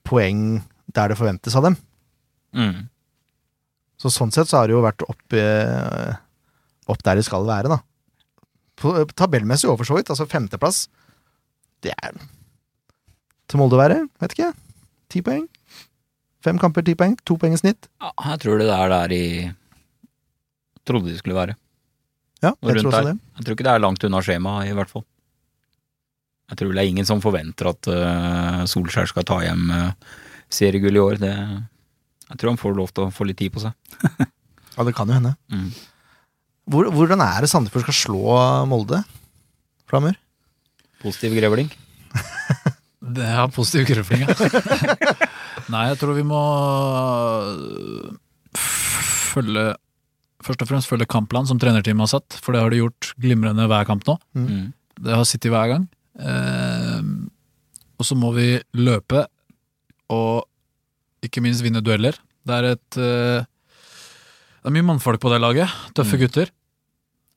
[0.07, 0.61] poeng
[0.93, 1.77] der det forventes av dem.
[2.55, 2.88] Mm.
[3.99, 6.13] Så sånn sett så har det jo vært opp, eh,
[6.89, 7.80] opp der de skal være, da.
[8.80, 10.11] På, eh, tabellmessig òg, for så vidt.
[10.13, 10.88] Altså femteplass.
[11.84, 12.15] Det er
[13.49, 14.03] til Molde å være.
[14.21, 14.53] Vet ikke.
[15.09, 15.47] Ti poeng.
[16.45, 17.17] Fem kamper, ti poeng.
[17.27, 17.89] To poeng i snitt.
[17.99, 19.23] Ja, jeg tror det er der de
[20.87, 21.55] trodde de skulle være.
[22.39, 23.09] Ja, jeg tror også her.
[23.11, 23.31] det.
[23.35, 25.03] Jeg tror ikke det er langt unna skjemaet, i hvert fall.
[26.49, 30.15] Jeg tror det er ingen som forventer at uh, Solskjær skal ta hjem uh,
[30.49, 31.19] seriegull i år.
[31.21, 31.33] Det,
[32.29, 33.75] jeg tror han får lov til å få litt tid på seg.
[34.79, 35.33] Ja, det kan jo hende.
[35.51, 35.73] Mm.
[36.71, 38.35] Hvor, hvordan er det Sandefjord skal slå
[38.69, 39.01] Molde?
[39.91, 40.15] Flammer?
[41.03, 41.67] Positiv grevling.
[43.16, 44.34] Det er positiv krøfling, ja.
[45.74, 46.39] Nei, jeg tror vi må
[47.49, 48.10] øh,
[48.60, 49.68] følge
[50.39, 53.66] Først og fremst følge kampplanen som trenerteamet har satt, for det har de gjort glimrende
[53.68, 54.14] hver kamp nå.
[54.39, 54.70] Mm.
[55.03, 55.84] Det har sittet hver gang.
[56.16, 57.01] Eh,
[57.99, 59.26] og så må vi løpe
[60.16, 60.47] og
[61.28, 62.16] ikke minst vinne dueller.
[62.47, 65.68] Det er et eh, Det er mye mannfolk på det laget.
[65.91, 66.24] Tøffe Mm.
[66.24, 66.53] gutter.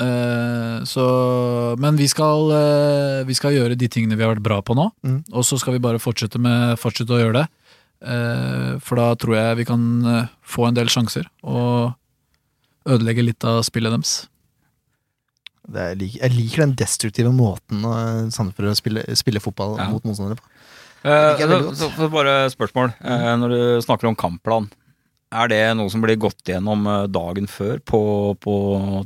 [0.01, 4.61] Eh, så Men vi skal, eh, vi skal gjøre de tingene vi har vært bra
[4.62, 5.24] på nå, Mm.
[5.32, 7.49] og så skal vi bare fortsette, med, fortsette å gjøre det.
[8.03, 11.95] Eh, for da tror jeg vi kan få en del sjanser og
[12.86, 14.26] ødelegge litt av spillet deres.
[15.70, 19.88] Det er, lik- jeg liker den destruktive måten uh, Sandefjord spiller, spiller fotball Ja.
[19.90, 20.49] mot motstandere på.
[21.05, 22.93] Eh, så, så bare spørsmål.
[23.01, 24.68] Eh, når du snakker om kampplan,
[25.33, 28.01] er det noe som blir gått gjennom eh, dagen før på,
[28.43, 28.55] på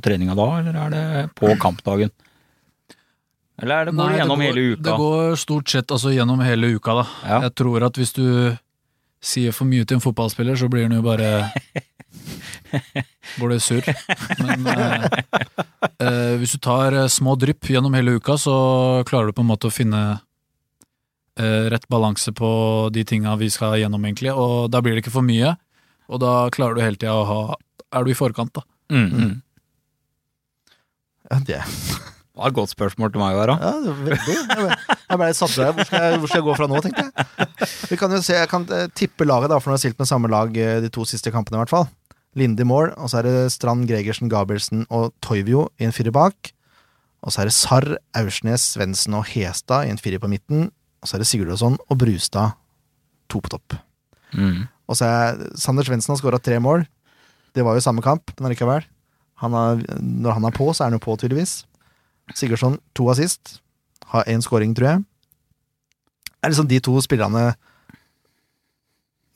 [0.03, 1.03] treninga da, eller er det
[1.37, 2.13] på kampdagen?
[3.57, 4.83] Eller er det går Nei, gjennom går, hele uka?
[4.85, 7.05] Det går stort sett altså gjennom hele uka, da.
[7.25, 7.39] Ja.
[7.47, 8.27] Jeg tror at hvis du
[9.23, 11.31] sier for mye til en fotballspiller, så blir han jo bare
[13.49, 13.87] det surr.
[14.43, 15.07] Men eh,
[16.03, 18.57] eh, hvis du tar eh, små drypp gjennom hele uka, så
[19.09, 20.03] klarer du på en måte å finne
[21.39, 22.49] eh, rett balanse på
[22.93, 24.35] de tinga vi skal gjennom, egentlig.
[24.37, 25.55] Og da blir det ikke for mye,
[26.09, 27.39] og da klarer du hele tida å ha
[27.95, 28.61] Er du i forkant, da.
[28.91, 29.33] Mm, mm.
[31.31, 33.55] Ja, det, Det var et godt spørsmål til meg å være.
[33.59, 34.35] ja, det var veldig.
[34.37, 35.71] Jeg ble, jeg ble satt der.
[35.73, 37.69] Hvor, skal jeg- hvor skal jeg gå fra nå, tenkte jeg.
[37.89, 40.07] Vi kan jo se, Jeg kan eh, tippe laget, da, for nå har stilt med
[40.07, 41.87] samme lag eh, de to siste kampene, i hvert fall.
[42.37, 46.13] Linde i mål, og så er det Strand, Gregersen, Gabrielsen og Toivio i en firer
[46.13, 46.51] bak.
[47.25, 50.67] Og så er det Sarr, Aursnes, Svendsen og Hestad i en firer på midten.
[51.01, 52.53] Og så er det Sigurdsson og Brustad
[53.27, 53.79] to på topp.
[54.37, 54.67] Mm.
[54.87, 56.85] Og så er Sander Svendsen har skåra tre mål.
[57.55, 58.85] Det var jo samme kamp, men allikevel.
[59.43, 61.61] Han er, når han er på, så er han jo på, tydeligvis.
[62.35, 63.59] Sigurdsson to assist.
[64.13, 65.05] Har én scoring, tror jeg.
[66.27, 67.49] Det er liksom de to spillerne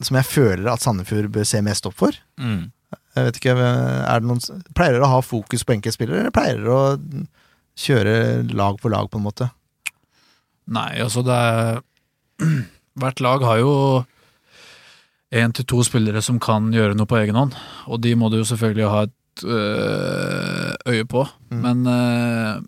[0.02, 2.16] som jeg føler at Sandefjord bør se mest opp for.
[2.42, 2.72] Mm.
[3.16, 4.42] Jeg vet ikke, er det noen
[4.78, 7.26] Pleier dere å ha fokus på enkeltspillere, eller pleier dere å
[7.82, 8.16] kjøre
[8.56, 9.50] lag for lag, på en måte?
[10.72, 11.82] Nei, altså det er
[13.02, 13.74] Hvert lag har jo
[15.32, 17.56] én til to spillere som kan gjøre noe på egen hånd,
[17.88, 21.26] og de må du jo selvfølgelig ha et øh, øye på.
[21.52, 21.62] Mm.
[21.66, 22.64] Men øh,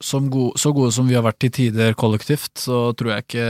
[0.00, 3.46] som go så gode som vi har vært til tider kollektivt, så tror jeg ikke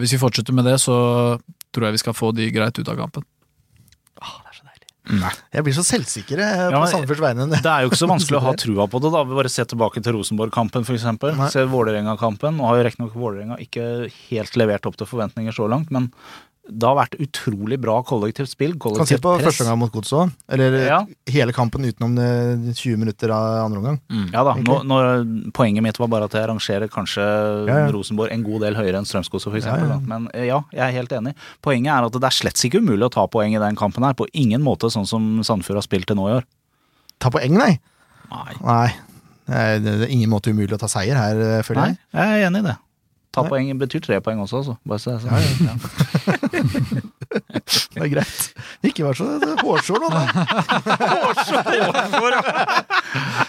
[0.00, 1.38] Hvis vi fortsetter med det, så
[1.72, 3.24] tror jeg vi skal få de greit ut av kampen.
[5.08, 5.30] Nei.
[5.54, 7.46] Jeg blir så selvsikker jeg, Ja, på Sandefjords vegne.
[7.54, 9.22] Det er jo ikke så vanskelig å ha trua på det, da.
[9.24, 11.06] Vi bare se tilbake til Rosenborg-kampen, f.eks.
[11.54, 12.58] Se Vålerenga-kampen.
[12.58, 13.86] Nå har jo riktignok Vålerenga ikke
[14.28, 16.10] helt levert opp til forventninger så langt, men
[16.68, 18.74] det har vært utrolig bra kollektivt spill.
[18.80, 19.46] Kan se på press.
[19.48, 20.32] første gang mot Godset òg.
[20.52, 20.98] Eller Ja.
[21.32, 24.00] hele kampen utenom eh, 20 minutter av andre omgang.
[24.12, 24.26] Mm.
[24.34, 24.98] Ja da, nå, nå,
[25.56, 27.24] Poenget mitt var bare at jeg rangerer kanskje
[27.68, 27.90] Ja, ja.
[27.94, 29.64] Rosenborg en god del høyere enn Strømsgodset, f.eks.
[29.66, 29.98] Ja, ja.
[30.04, 31.34] Men eh, ja, jeg er helt enig.
[31.64, 34.12] Poenget er at det er slett ikke umulig å ta poeng i den kampen her.
[34.18, 36.44] På ingen måte sånn som Sandefjord har spilt til nå i år.
[37.18, 37.78] Ta poeng, nei!
[38.30, 38.52] Nei.
[38.60, 38.90] Nei.
[39.48, 41.98] Det er, er ingen måte umulig å ta seier her, føler jeg.
[42.12, 42.42] Nei, jeg.
[42.42, 42.76] er enig i det.
[43.32, 43.50] Ta Nei.
[43.52, 44.74] poeng betyr tre poeng også, altså.
[44.88, 45.28] Bare så, så.
[45.28, 45.74] Ja.
[46.28, 48.42] Det er greit.
[48.88, 49.26] Ikke vær så
[49.62, 50.22] hårsår nå, da.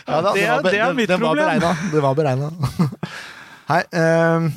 [0.07, 1.45] Ja, da, Det var det er mitt det, var problem.
[1.45, 1.83] beregnet.
[1.93, 2.49] Det var beregna.
[3.69, 4.49] Hei, ehm,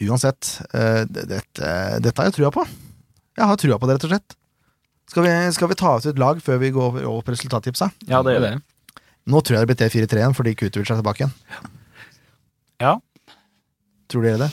[0.00, 1.70] Uansett, uh, det- dette,
[2.00, 2.62] dette har jeg trua på.
[3.36, 4.36] Jeg har trua på det, rett og slett.
[5.10, 7.90] Skal vi, skal vi ta ut et lag før vi går over, over på resultattipsa?
[8.08, 8.52] Ja, det gjør vi.
[9.28, 11.34] Nå tror jeg det blir T4-3 igjen, fordi Kutovic er tilbake igjen.
[12.80, 12.94] Ja.
[14.08, 14.50] Tror dere det?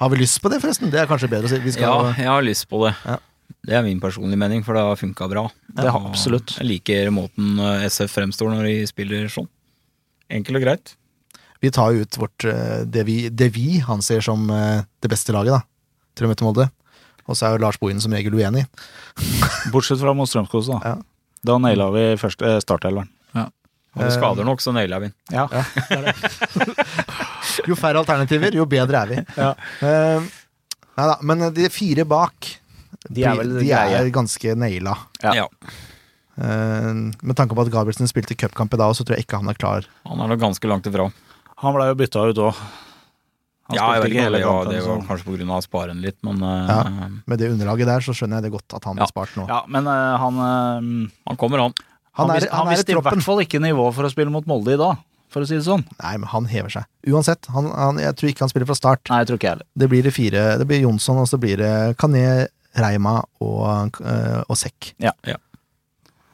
[0.00, 0.90] Har vi lyst på det, forresten?
[0.90, 1.60] Det er kanskje bedre å si.
[1.62, 2.94] Vi Ja, jeg har lyst på det.
[3.06, 3.18] Ja.
[3.64, 5.46] Det er min personlige mening, for det har funka bra.
[5.76, 6.56] Det har absolutt.
[6.58, 9.48] Jeg liker måten eh, SF fremstår når de spiller sånn.
[10.32, 10.94] Enkelt og greit.
[11.64, 15.32] Vi tar jo ut vårt, eh, det, vi, det vi anser som eh, det beste
[15.36, 15.62] laget, da.
[16.18, 16.68] Til å møte Molde.
[17.24, 18.66] Og så er jo Lars Bohinen som regel uenig.
[19.72, 20.80] Bortsett fra mot Strømskog, da.
[20.84, 20.96] Ja.
[21.44, 23.12] Da naila vi startelveren.
[23.94, 25.14] Hadde Eh, skader nok, så naila vi den.
[25.30, 25.46] Ja.
[27.70, 29.22] Jo færre alternativer, jo bedre er vi.
[29.38, 29.52] Ja.
[29.80, 30.28] Uh,
[30.98, 32.52] nei da, men de fire bak,
[33.08, 34.96] De er vel de er ganske naila.
[35.22, 35.48] Ja.
[36.34, 39.52] Uh, med tanke på at Gabrielsen spilte cupkamp i dag, så tror jeg ikke han
[39.52, 39.86] er klar.
[40.08, 41.10] Han er nok ganske langt ifra.
[41.62, 42.64] Han blei jo bytta ut òg.
[43.72, 46.42] Ja, jeg vet ikke, ja, kampen, det var kanskje på grunn av sparen litt, men
[46.44, 47.06] eh, Ja.
[47.24, 49.06] Med det underlaget der, så skjønner jeg det godt at han Ja.
[49.06, 49.46] er spart nå.
[49.48, 51.76] Ja, men uh, han uh, han kommer, han.
[52.20, 54.30] Han er, han, han er i visste i hvert fall ikke nivå for å spille
[54.30, 55.00] mot Molde i dag,
[55.34, 55.82] for å si det sånn.
[55.98, 56.86] Nei, men han hever seg.
[57.10, 59.02] Uansett, han, han, jeg tror ikke han spiller fra start.
[59.10, 59.68] Nei, jeg tror ikke heller.
[59.82, 60.44] Det blir det fire.
[60.60, 62.46] Det blir Jonsson, og så blir det Kané,
[62.78, 64.94] Reima og, øh, og Sekk.
[65.02, 65.12] Ja.
[65.28, 65.36] Ja.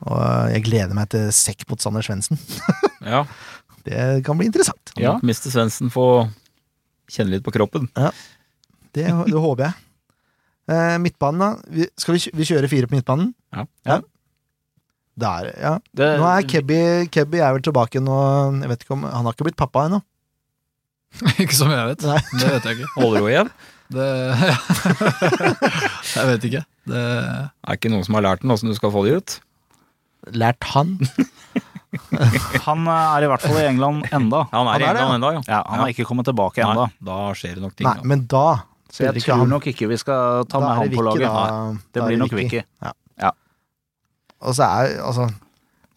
[0.09, 2.41] Og øh, jeg gleder meg til Sekk mot Sander Svendsen.
[3.01, 3.23] Ja.
[3.81, 3.97] Det
[4.27, 4.91] kan bli interessant.
[5.01, 5.15] Ja.
[5.25, 5.55] Mister Mr.
[5.55, 6.27] Svendsen får
[7.09, 7.87] kjenne litt på kroppen.
[8.93, 9.73] Det, det håper jeg.
[10.71, 11.71] Eh, midtbanen, da.
[11.73, 13.33] Vi, skal vi, vi kjøre fire på midtbanen?
[13.57, 13.65] Ja.
[13.89, 13.97] Ja.
[15.21, 15.73] Der, ja.
[15.97, 16.79] Det, Nå er Kebby,
[17.13, 18.17] Kebby er vel tilbake nå
[18.63, 20.01] Jeg vet ikke om Han har ikke blitt pappa ennå.
[21.43, 22.07] ikke som jeg vet.
[22.07, 22.21] Nei.
[22.39, 22.93] Det vet jeg ikke.
[23.01, 23.53] Holder hun igjen?
[23.91, 24.07] Det,
[26.17, 26.63] jeg vet ikke.
[26.91, 27.05] Det,
[27.67, 29.37] Er ikke noen som har lært den åssen du skal få de ut?
[30.37, 30.97] Lært han?
[32.69, 34.45] Han er i hvert fall i England enda.
[34.53, 35.43] Han er Han i er det, England enda, ja.
[35.49, 36.87] Ja, han har ikke kommet tilbake Nei, ennå.
[37.11, 37.89] da skjer det nok ting.
[37.89, 38.45] Nei, men da
[38.91, 39.51] Så jeg tror han.
[39.57, 41.27] nok ikke vi skal ta Da med han på laget.
[41.27, 41.45] da.
[41.73, 42.63] Nei, Det blir nok Vicky.
[44.41, 45.29] Og så er altså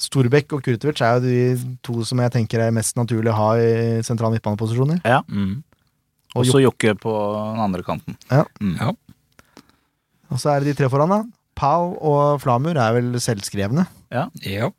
[0.03, 3.49] Storbekk og Kurtovic er jo de to som jeg tenker er mest naturlig å ha
[3.61, 4.99] i sentrale midtbaneposisjoner.
[5.29, 5.61] Mm.
[6.35, 8.17] Og så Jokke på den andre kanten.
[8.59, 8.73] Mm.
[8.81, 8.91] Ja.
[10.33, 11.21] Og så er det de tre foran, da.
[11.55, 13.85] Pau og Flamur er vel selvskrevne.
[14.41, 14.71] ja.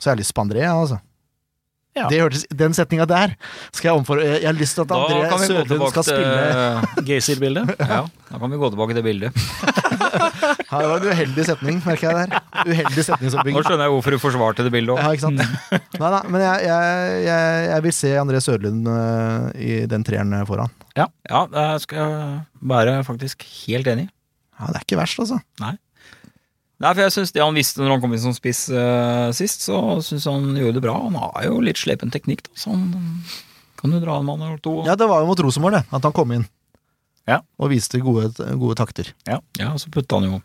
[0.00, 0.96] Så jeg har lyst på André, ja, altså.
[2.00, 2.08] Ja.
[2.10, 3.34] Det hørtes, den setninga der
[3.70, 4.20] skal jeg omfor...
[4.24, 6.38] Jeg har lyst til at André kan vi gå Sørlund skal spille
[6.96, 7.74] til Gaysir-bildet.
[7.80, 9.36] Ja, da kan vi gå tilbake til bildet.
[10.70, 12.42] Ja, Det var en uheldig setning, merker jeg der.
[12.66, 15.00] Uheldig Nå skjønner jeg hvorfor du forsvarte det bildet òg.
[15.02, 15.42] Ja, ikke sant?
[16.00, 20.34] Nei da, men jeg, jeg, jeg, jeg vil se André Sørlund øh, i den treeren
[20.48, 20.70] foran.
[20.98, 21.08] Ja,
[21.50, 22.40] det skal jeg
[22.72, 24.10] være faktisk helt enig i.
[24.60, 25.40] Ja, Det er ikke verst, altså.
[25.62, 25.74] Nei,
[26.94, 29.76] for jeg synes det han visste når han kom inn som spiss uh, sist, så
[30.04, 30.94] syns han gjorde det bra.
[31.02, 32.86] Han har jo litt slepen teknikk, da, så han
[33.80, 34.78] kan jo dra en mann eller to.
[34.88, 35.82] Ja, det var jo mot Rosenborg, det.
[35.92, 36.46] At han kom inn.
[37.28, 37.42] Ja.
[37.60, 39.12] Og viste gode, gode takter.
[39.28, 39.38] Ja,
[39.70, 40.38] og så putta han jo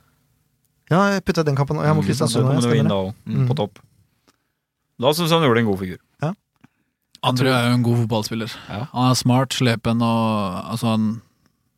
[0.91, 2.45] Ja, jeg putta den kampen ja, mot Mm, Så Kristiansund.
[2.45, 3.57] kom ja, det jo inn da òg, mm, på Mm.
[3.57, 3.79] topp.
[5.01, 5.97] Da syns jeg han gjorde en god figur.
[6.21, 6.33] Ja.
[7.23, 8.51] Han tror jeg er jo en god fotballspiller.
[8.69, 8.81] Ja.
[8.93, 11.07] Han er smart, slepen og altså, han,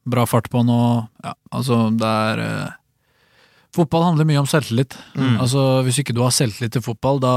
[0.06, 2.76] bra fart på han og ja, altså, det er eh,
[3.78, 4.98] Fotball handler mye om selvtillit.
[5.14, 5.36] Mm.
[5.44, 7.36] Altså, hvis ikke du har selvtillit til fotball, da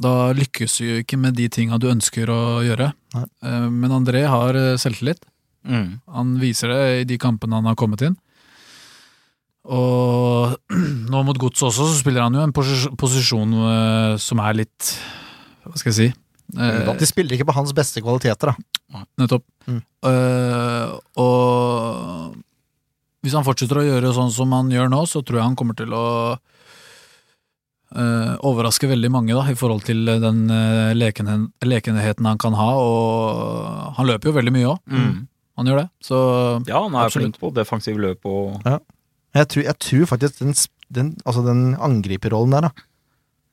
[0.00, 2.92] da lykkes du jo ikke med de tinga du ønsker å gjøre.
[3.16, 3.24] Nei.
[3.42, 5.18] Eh, Men André har eh, selvtillit.
[5.66, 5.96] Mm.
[6.14, 8.14] Han viser det i de kampene han har kommet inn.
[9.70, 10.54] Og
[11.12, 14.92] nå mot Godset også, så spiller han jo en posis- posisjon eh, som er litt
[15.66, 16.08] Hva skal jeg si?
[16.50, 19.02] De spiller ikke på hans beste kvaliteter, da.
[19.20, 19.44] Nettopp.
[19.70, 19.82] Mm.
[21.22, 22.38] Og
[23.24, 25.76] hvis han fortsetter å gjøre sånn som han gjør nå, så tror jeg han kommer
[25.78, 26.04] til å
[27.96, 32.70] uh, overraske veldig mange, da, i forhold til den uh, lekenheten han kan ha.
[32.80, 34.80] Og han løper jo veldig mye òg.
[34.88, 35.18] Mm.
[35.60, 35.88] Han gjør det.
[36.04, 36.18] Så
[36.68, 37.36] Ja, han er Absolutt.
[37.36, 40.54] flink på defensiv løp og Jeg tror, jeg tror faktisk den,
[40.88, 42.86] den, altså den angriperrollen der, da.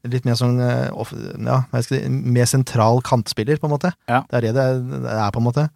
[0.08, 3.92] Litt mer sånn eh, ja, hva skal jeg si, mer sentral kantspiller, på en måte.
[4.08, 4.22] Ja.
[4.30, 5.68] Det er det det er, det er, på en måte.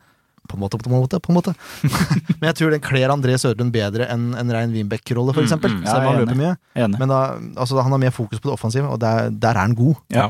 [0.51, 1.53] På en måte, på en måte, på en måte.
[2.41, 5.71] Men jeg tror den kler André Sørlund bedre enn en rein Wienbeck-rolle, for Mm, eksempel.
[5.77, 6.55] mm, ja, Selv om han er løper mye.
[6.85, 6.99] Enig.
[6.99, 7.19] Men da,
[7.63, 9.95] altså, han har mer fokus på det offensive, og der, der er han god.
[10.11, 10.29] Ja,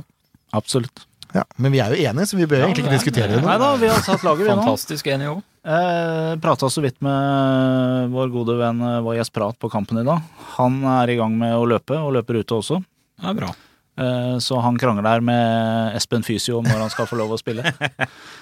[0.54, 1.08] absolutt.
[1.34, 3.44] Ja, men vi er jo enige, så vi bør Ja, egentlig ikke er- diskutere det
[3.46, 4.56] Nei da, vi har satt laget, vi nå.
[4.60, 5.44] fantastisk enige òg.
[5.64, 10.20] Eh, Prata så vidt med vår gode venn eh, Vajas Prat på kampen i dag.
[10.58, 12.82] Han er i gang med å løpe, og løper ute også.
[13.22, 13.52] Det er bra.
[14.00, 17.40] Eh, Så han krangler der med Espen Fysio om når han skal få lov å
[17.42, 17.64] spille.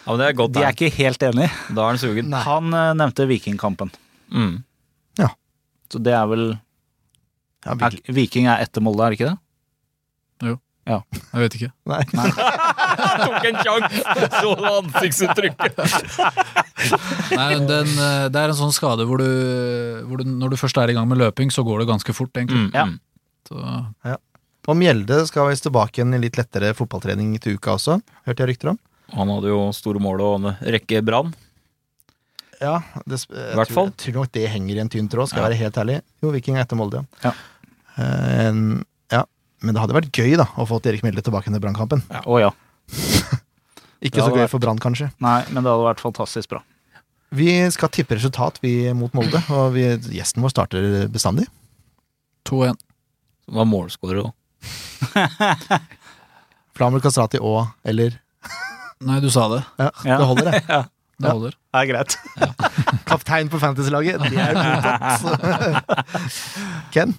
[0.10, 0.54] Ja, men det er godt.
[0.56, 1.50] De er ikke helt enige.
[1.76, 2.30] Da er han sugen.
[2.32, 2.39] Nei.
[2.45, 3.91] Han eh, nevnte Vikingkampen.
[4.34, 4.58] Mm.
[5.89, 6.43] Så det er vel
[7.66, 9.38] Ja, er, Viking er etter Molde, er det ikke det?
[10.45, 11.00] Jo,
[11.34, 11.70] Jeg vet ikke.
[11.89, 12.04] Nei.
[13.26, 14.30] Tok en sjanse!
[14.38, 15.82] Så ansiktsuttrykket?
[17.34, 19.28] Nei, den, eh, Det er en sånn skade hvor du,
[20.10, 22.32] hvor du Når du først er i gang med løping, så går det ganske fort,
[22.38, 22.70] egentlig.
[22.70, 22.86] Mm, Ja.
[23.50, 23.58] Så.
[23.58, 24.16] Så,
[24.70, 27.95] Og Mjelde skal visst tilbake igjen i litt lettere fotballtrening til uka også,
[28.28, 28.80] hørte jeg rykter om.
[29.15, 31.32] Han hadde jo store mål og en rekke brann.
[32.61, 32.76] Ja,
[33.07, 35.43] det, jeg Hvert tror- Jeg tror nok det henger i en tynn tråd, skal jeg
[35.43, 35.49] Ja.
[35.49, 36.01] være helt ærlig.
[36.22, 37.32] Jo, Viking er etter Molde, Ja.
[37.97, 39.24] Eh, en- ja.
[39.61, 42.01] Men det hadde vært gøy da, å få Erik Mjelde tilbake til Brannkampen.
[42.03, 42.51] Å ja.
[44.01, 45.11] Ikke så gøy vært- for Brann, kanskje.
[45.20, 46.61] Nei, men det hadde vært fantastisk bra.
[47.32, 51.47] Vi skal tippe resultat vi mot Molde, og vi, gjesten vår starter bestandig.
[52.45, 52.76] 2-1.
[53.49, 54.34] Hva var målskårer òg.
[56.78, 58.12] Flamur Kastrati og eller
[58.99, 59.62] Nei, du sa det.
[59.80, 59.89] Ja,
[60.20, 60.60] det holder, det.
[60.70, 60.82] Ja,
[61.20, 61.32] Det Ja.
[61.36, 61.51] holder.
[61.55, 62.12] det er greit.
[63.10, 65.22] Kaptein på Fantasy-laget, det er godtatt.
[66.95, 67.12] Ken?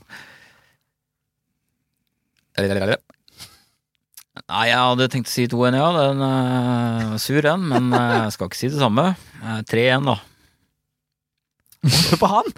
[4.51, 5.89] Nei, jeg hadde tenkt å si 2-1, ja.
[5.97, 9.05] Den er sur en, men eh, jeg skal ikke si det samme.
[9.41, 10.17] Eh, 3-1, da.
[11.89, 12.49] Hør på han!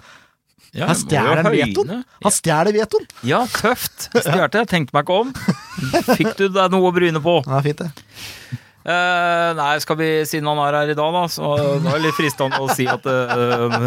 [0.73, 2.03] Ja, Han stjeler vetoen.
[2.25, 3.03] Han stjeler vetoen!
[3.21, 4.07] Ja, tøft.
[4.09, 4.63] Stjerte.
[4.63, 5.33] Jeg tenkte meg ikke om.
[6.17, 7.35] Fikk du deg noe å bryne på?
[7.45, 7.91] Ja, fint, det.
[8.83, 12.17] Uh, nei, skal vi, siden han er her i dag, da, så det er litt
[12.17, 13.85] fristende å si at, uh,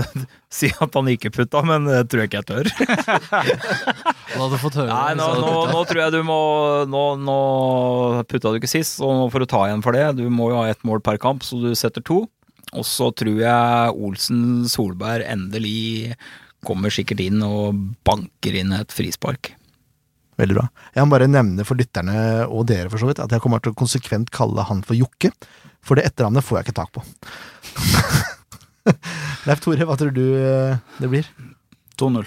[0.63, 2.71] si at han ikke putta, men det tror jeg ikke jeg tør.
[4.31, 6.39] han hadde fått høre Nei, nå, nå, nå tror jeg du må
[6.89, 7.37] Nå, nå
[8.31, 10.07] putta du ikke sist, så nå får du ta igjen for det.
[10.17, 12.23] Du må jo ha ett mål per kamp, så du setter to.
[12.73, 16.17] Og så tror jeg Olsen Solberg endelig
[16.67, 19.53] kommer sikkert inn og banker inn et frispark.
[20.37, 20.67] Veldig bra.
[20.93, 22.17] Jeg må bare nevne for lytterne,
[22.51, 25.33] og dere for så vidt, at jeg kommer til å konsekvent kalle han for Jokke.
[25.87, 27.05] For det etternavnet får jeg ikke tak på.
[29.47, 31.29] Leif Tore, hva tror du eh, det blir?
[32.01, 32.27] 2-0.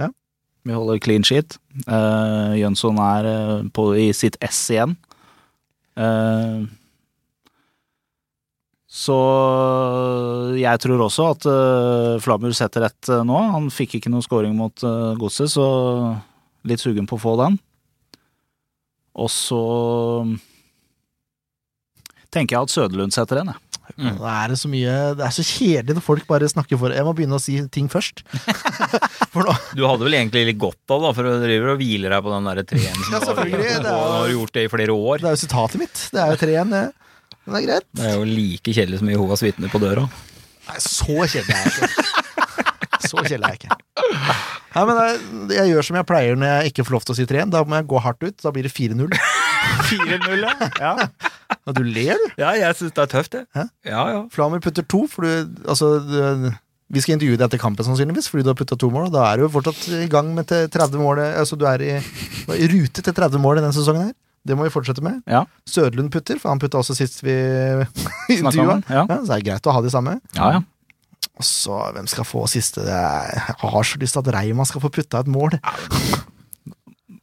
[0.00, 0.08] Ja.
[0.64, 1.58] Vi holder clean sheet.
[1.84, 4.96] Uh, Jønsson er eh, på, i sitt ess igjen.
[6.00, 6.62] Eh,
[8.92, 9.16] så
[10.60, 13.38] jeg tror også at uh, Flamur setter ett uh, nå.
[13.54, 15.64] Han fikk ikke noe scoring mot uh, Godset, så
[16.68, 17.56] litt sugen på å få den.
[19.16, 19.62] Og så
[22.32, 23.68] tenker jeg at Søderlund setter en, jeg.
[23.96, 24.14] Mm.
[24.16, 27.04] Det, er det så mye Det er så kjedelig når folk bare snakker for Jeg
[27.04, 28.22] må begynne å si ting først.
[29.34, 32.14] for nå Du hadde vel egentlig litt godt av, da, for du driver og hviler
[32.14, 34.54] deg på den derre treen Ja, du har- selvfølgelig, det er jo- og har gjort
[34.56, 35.24] det i flere år.
[35.24, 36.04] Det er jo sitatet mitt.
[36.14, 36.72] Det er jo tre igjen,
[37.46, 37.54] det.
[37.58, 37.88] Er greit.
[37.98, 40.06] Det er jo like kjedelig som Jehovas vitner på døra.
[40.68, 42.08] Nei, så kjedelig er jeg ikke.
[43.02, 43.78] Så kjedelig er jeg ikke.
[44.72, 45.16] Nei, men jeg,
[45.58, 47.52] jeg gjør som jeg pleier når jeg ikke får lov til å si 3-1.
[47.52, 48.36] Da må jeg gå hardt ut.
[48.40, 49.16] Da blir det 4-0.
[49.90, 50.54] 4-0, ja.
[50.80, 51.08] ja.
[51.76, 52.26] du ler, du.
[52.40, 53.44] Ja, jeg syns det er tøft, det.
[53.56, 53.66] Hæ?
[53.88, 54.20] Ja, ja.
[54.32, 56.50] Flamer putter to, for du Altså, du,
[56.92, 59.10] vi skal intervjue deg etter kampen sannsynligvis, fordi du har putta to mål.
[59.10, 61.84] Og da er du jo fortsatt i gang med til 30 mål Altså, du er
[61.84, 61.94] i,
[62.56, 64.16] i rute til 30 mål i denne sesongen her.
[64.44, 65.20] Det må vi fortsette med.
[65.30, 65.44] Ja.
[65.70, 67.30] Sødlund putter, for han putta også sist vi
[68.34, 68.80] intervjua.
[68.90, 69.04] ja.
[69.06, 70.16] Ja, så det er greit å ha de samme.
[70.34, 70.62] Ja, ja.
[71.38, 72.82] Og så, hvem skal få siste?
[72.84, 75.54] Jeg har så lyst til at Reima skal få putta et mål.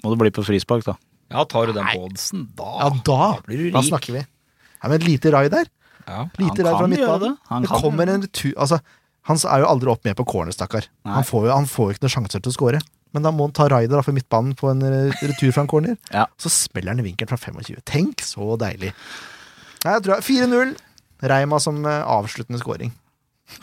[0.03, 0.95] Må det bli på frispark, da.
[1.29, 4.23] Ja, tar du den på oddsen, da, Ja, da, blir du da snakker vi.
[4.79, 5.67] Ja, men et lite rai der.
[6.07, 6.23] Ja.
[6.39, 7.35] Lite rai fra midtbanen.
[7.35, 7.49] det.
[7.51, 8.79] Han Det kommer en retur Altså,
[9.29, 10.87] han er jo aldri opp med på corner, stakkar.
[11.05, 12.79] Han får jo han får jo ikke noen sjanser til å score.
[13.15, 15.71] Men da må han ta raider fra for midtbanen på en eh, retur fra en
[15.71, 15.97] corner.
[16.15, 16.27] Ja.
[16.41, 17.81] Så smeller han i vinkelen fra 25.
[17.89, 18.93] Tenk, så deilig.
[19.85, 20.73] Nei, jeg tror 4-0.
[21.29, 22.93] Reima som eh, avsluttende scoring.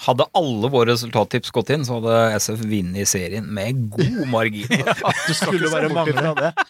[0.03, 4.67] Hadde alle våre resultattips gått inn, så hadde SF vunnet serien med god margin.
[4.67, 6.53] Du skulle bare mangle det.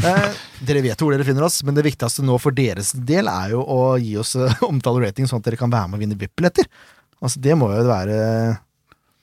[0.00, 3.50] Eh, dere vet hvor dere finner oss, men det viktigste nå for deres del er
[3.52, 4.30] jo å gi oss
[4.64, 6.64] omtale rating, sånn at dere kan være med og vinne VIP-billetter.
[7.20, 8.16] Altså, det må jo være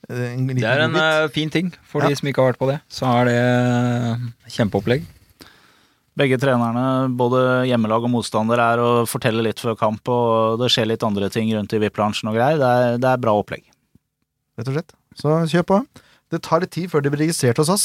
[0.08, 2.08] Det er en eh, fin ting for Ja.
[2.08, 2.78] de som ikke har vært på det.
[2.88, 5.04] Så er det eh, kjempeopplegg.
[6.18, 6.84] Begge trenerne,
[7.14, 11.28] både hjemmelag og motstander, er å fortelle litt før kamp, og det skjer litt andre
[11.30, 12.58] ting rundt i VIP-lunsjen og greier.
[12.58, 13.62] Det er, det er bra opplegg.
[14.58, 14.96] rett og slett.
[15.14, 15.78] Så kjør på.
[16.32, 17.84] Det tar litt tid før det blir registrert hos oss,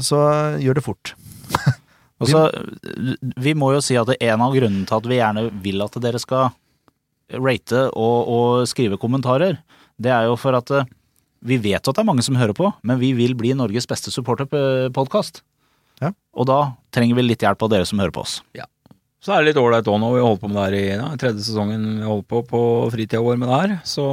[0.00, 0.20] så
[0.62, 1.14] gjør det fort.
[2.22, 2.44] Og så,
[3.42, 6.20] Vi må jo si at en av grunnene til at vi gjerne vil at dere
[6.22, 6.52] skal
[7.42, 9.58] rate og, og skrive kommentarer,
[10.00, 10.86] det er jo for at eh,
[11.44, 14.12] vi vet at det er mange som hører på, men vi vil bli Norges beste
[14.14, 15.42] supporterpodkast.
[16.00, 16.10] Ja.
[16.34, 16.60] Og da
[16.94, 18.38] trenger vi litt hjelp av dere som hører på oss.
[19.24, 20.10] Så er det litt ålreit òg nå.
[20.12, 22.60] Vi har holdt på med det her i ja, tredje sesongen vi holder på på
[22.92, 23.70] fritida vår med det her.
[23.88, 24.04] Så,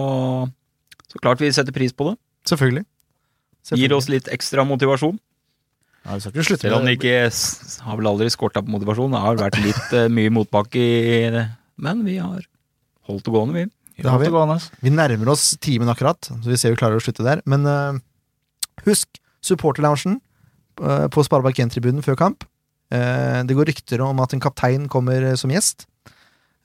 [1.12, 2.16] så klart vi setter pris på det.
[2.48, 2.86] Selvfølgelig.
[3.76, 5.20] Gir oss litt ekstra motivasjon.
[6.06, 7.18] ja, vi skal ikke slutte Selv om det ikke
[7.86, 9.12] har vel aldri skorta på motivasjon.
[9.12, 11.46] Det har vært litt eh, mye motbakke i det.
[11.82, 12.48] Men vi har
[13.10, 13.68] holdt det gående, vi.
[14.02, 14.58] Det har vi.
[14.82, 17.44] Vi nærmer oss timen akkurat, så vi ser vi klarer å slutte der.
[17.50, 18.00] Men uh,
[18.88, 20.20] husk, supporterloungen
[20.82, 22.46] uh, på Sparebank 1-tribunen før kamp.
[22.94, 25.88] Uh, det går rykter om at en kaptein kommer som gjest.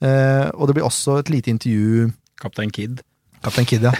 [0.03, 2.99] Uh, og det blir også et lite intervju Kaptein Kid.
[3.41, 3.93] Kaptein Kid, ja.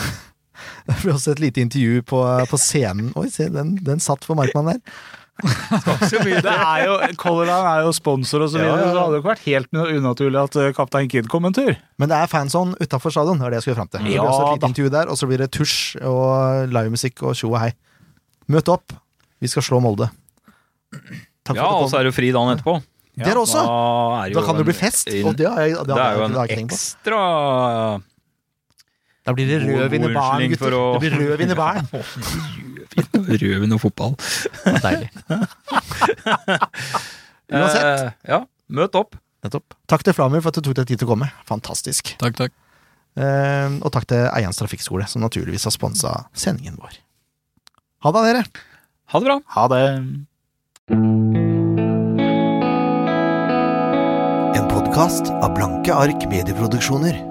[0.86, 2.20] det blir også et lite intervju på,
[2.50, 3.10] på scenen.
[3.18, 5.00] Oi, se, den, den satt for Markmann der.
[5.40, 8.90] Det er jo, Color Line er jo sponsor og så videre, Ja, ja, ja.
[8.90, 9.68] så det hadde jo ikke vært helt
[10.00, 11.72] unaturlig at eh, Kaptein Kid kom en tur.
[11.98, 13.38] Men det er fanzone utafor stadion.
[13.40, 14.00] Det var det jeg skulle fram til.
[14.00, 17.22] Det blir Ja også et lite intervju der, og så blir det tusj og livemusikk
[17.30, 17.72] og tjo og hei.
[18.50, 18.92] Møt opp.
[19.40, 20.10] Vi skal slå Molde.
[21.46, 22.78] Takk Ja, og for at du så er det jo fri dagen etterpå.
[23.20, 23.60] Det er også!
[23.66, 25.08] Da, er Da kan det bli fest.
[25.08, 26.76] en- Og det, har jeg, det, Det er jo en ikke tenkt på.
[26.78, 28.02] ekstra
[29.26, 30.72] Da blir det rødvin i baren, gutter.
[30.72, 31.88] å- Det blir rødvin i baren.
[32.98, 34.16] rødvin og fotball.
[34.82, 35.10] Deilig.
[37.50, 37.84] Uansett.
[37.84, 39.18] Eh, ja, møt opp.
[39.44, 39.76] Nettopp.
[39.88, 41.30] Takk til Flamur for at du tok deg tid til å komme.
[41.48, 42.12] Fantastisk.
[42.20, 42.56] Takk, takk.
[43.18, 46.98] Eh, og takk til Eians Trafikkskole, som naturligvis har sponsa sendingen vår.
[48.04, 48.44] Ha det, dere.
[49.12, 49.38] Ha det bra.
[49.56, 49.82] Ha det.
[54.60, 57.29] En podkast av Blanke ark medieproduksjoner.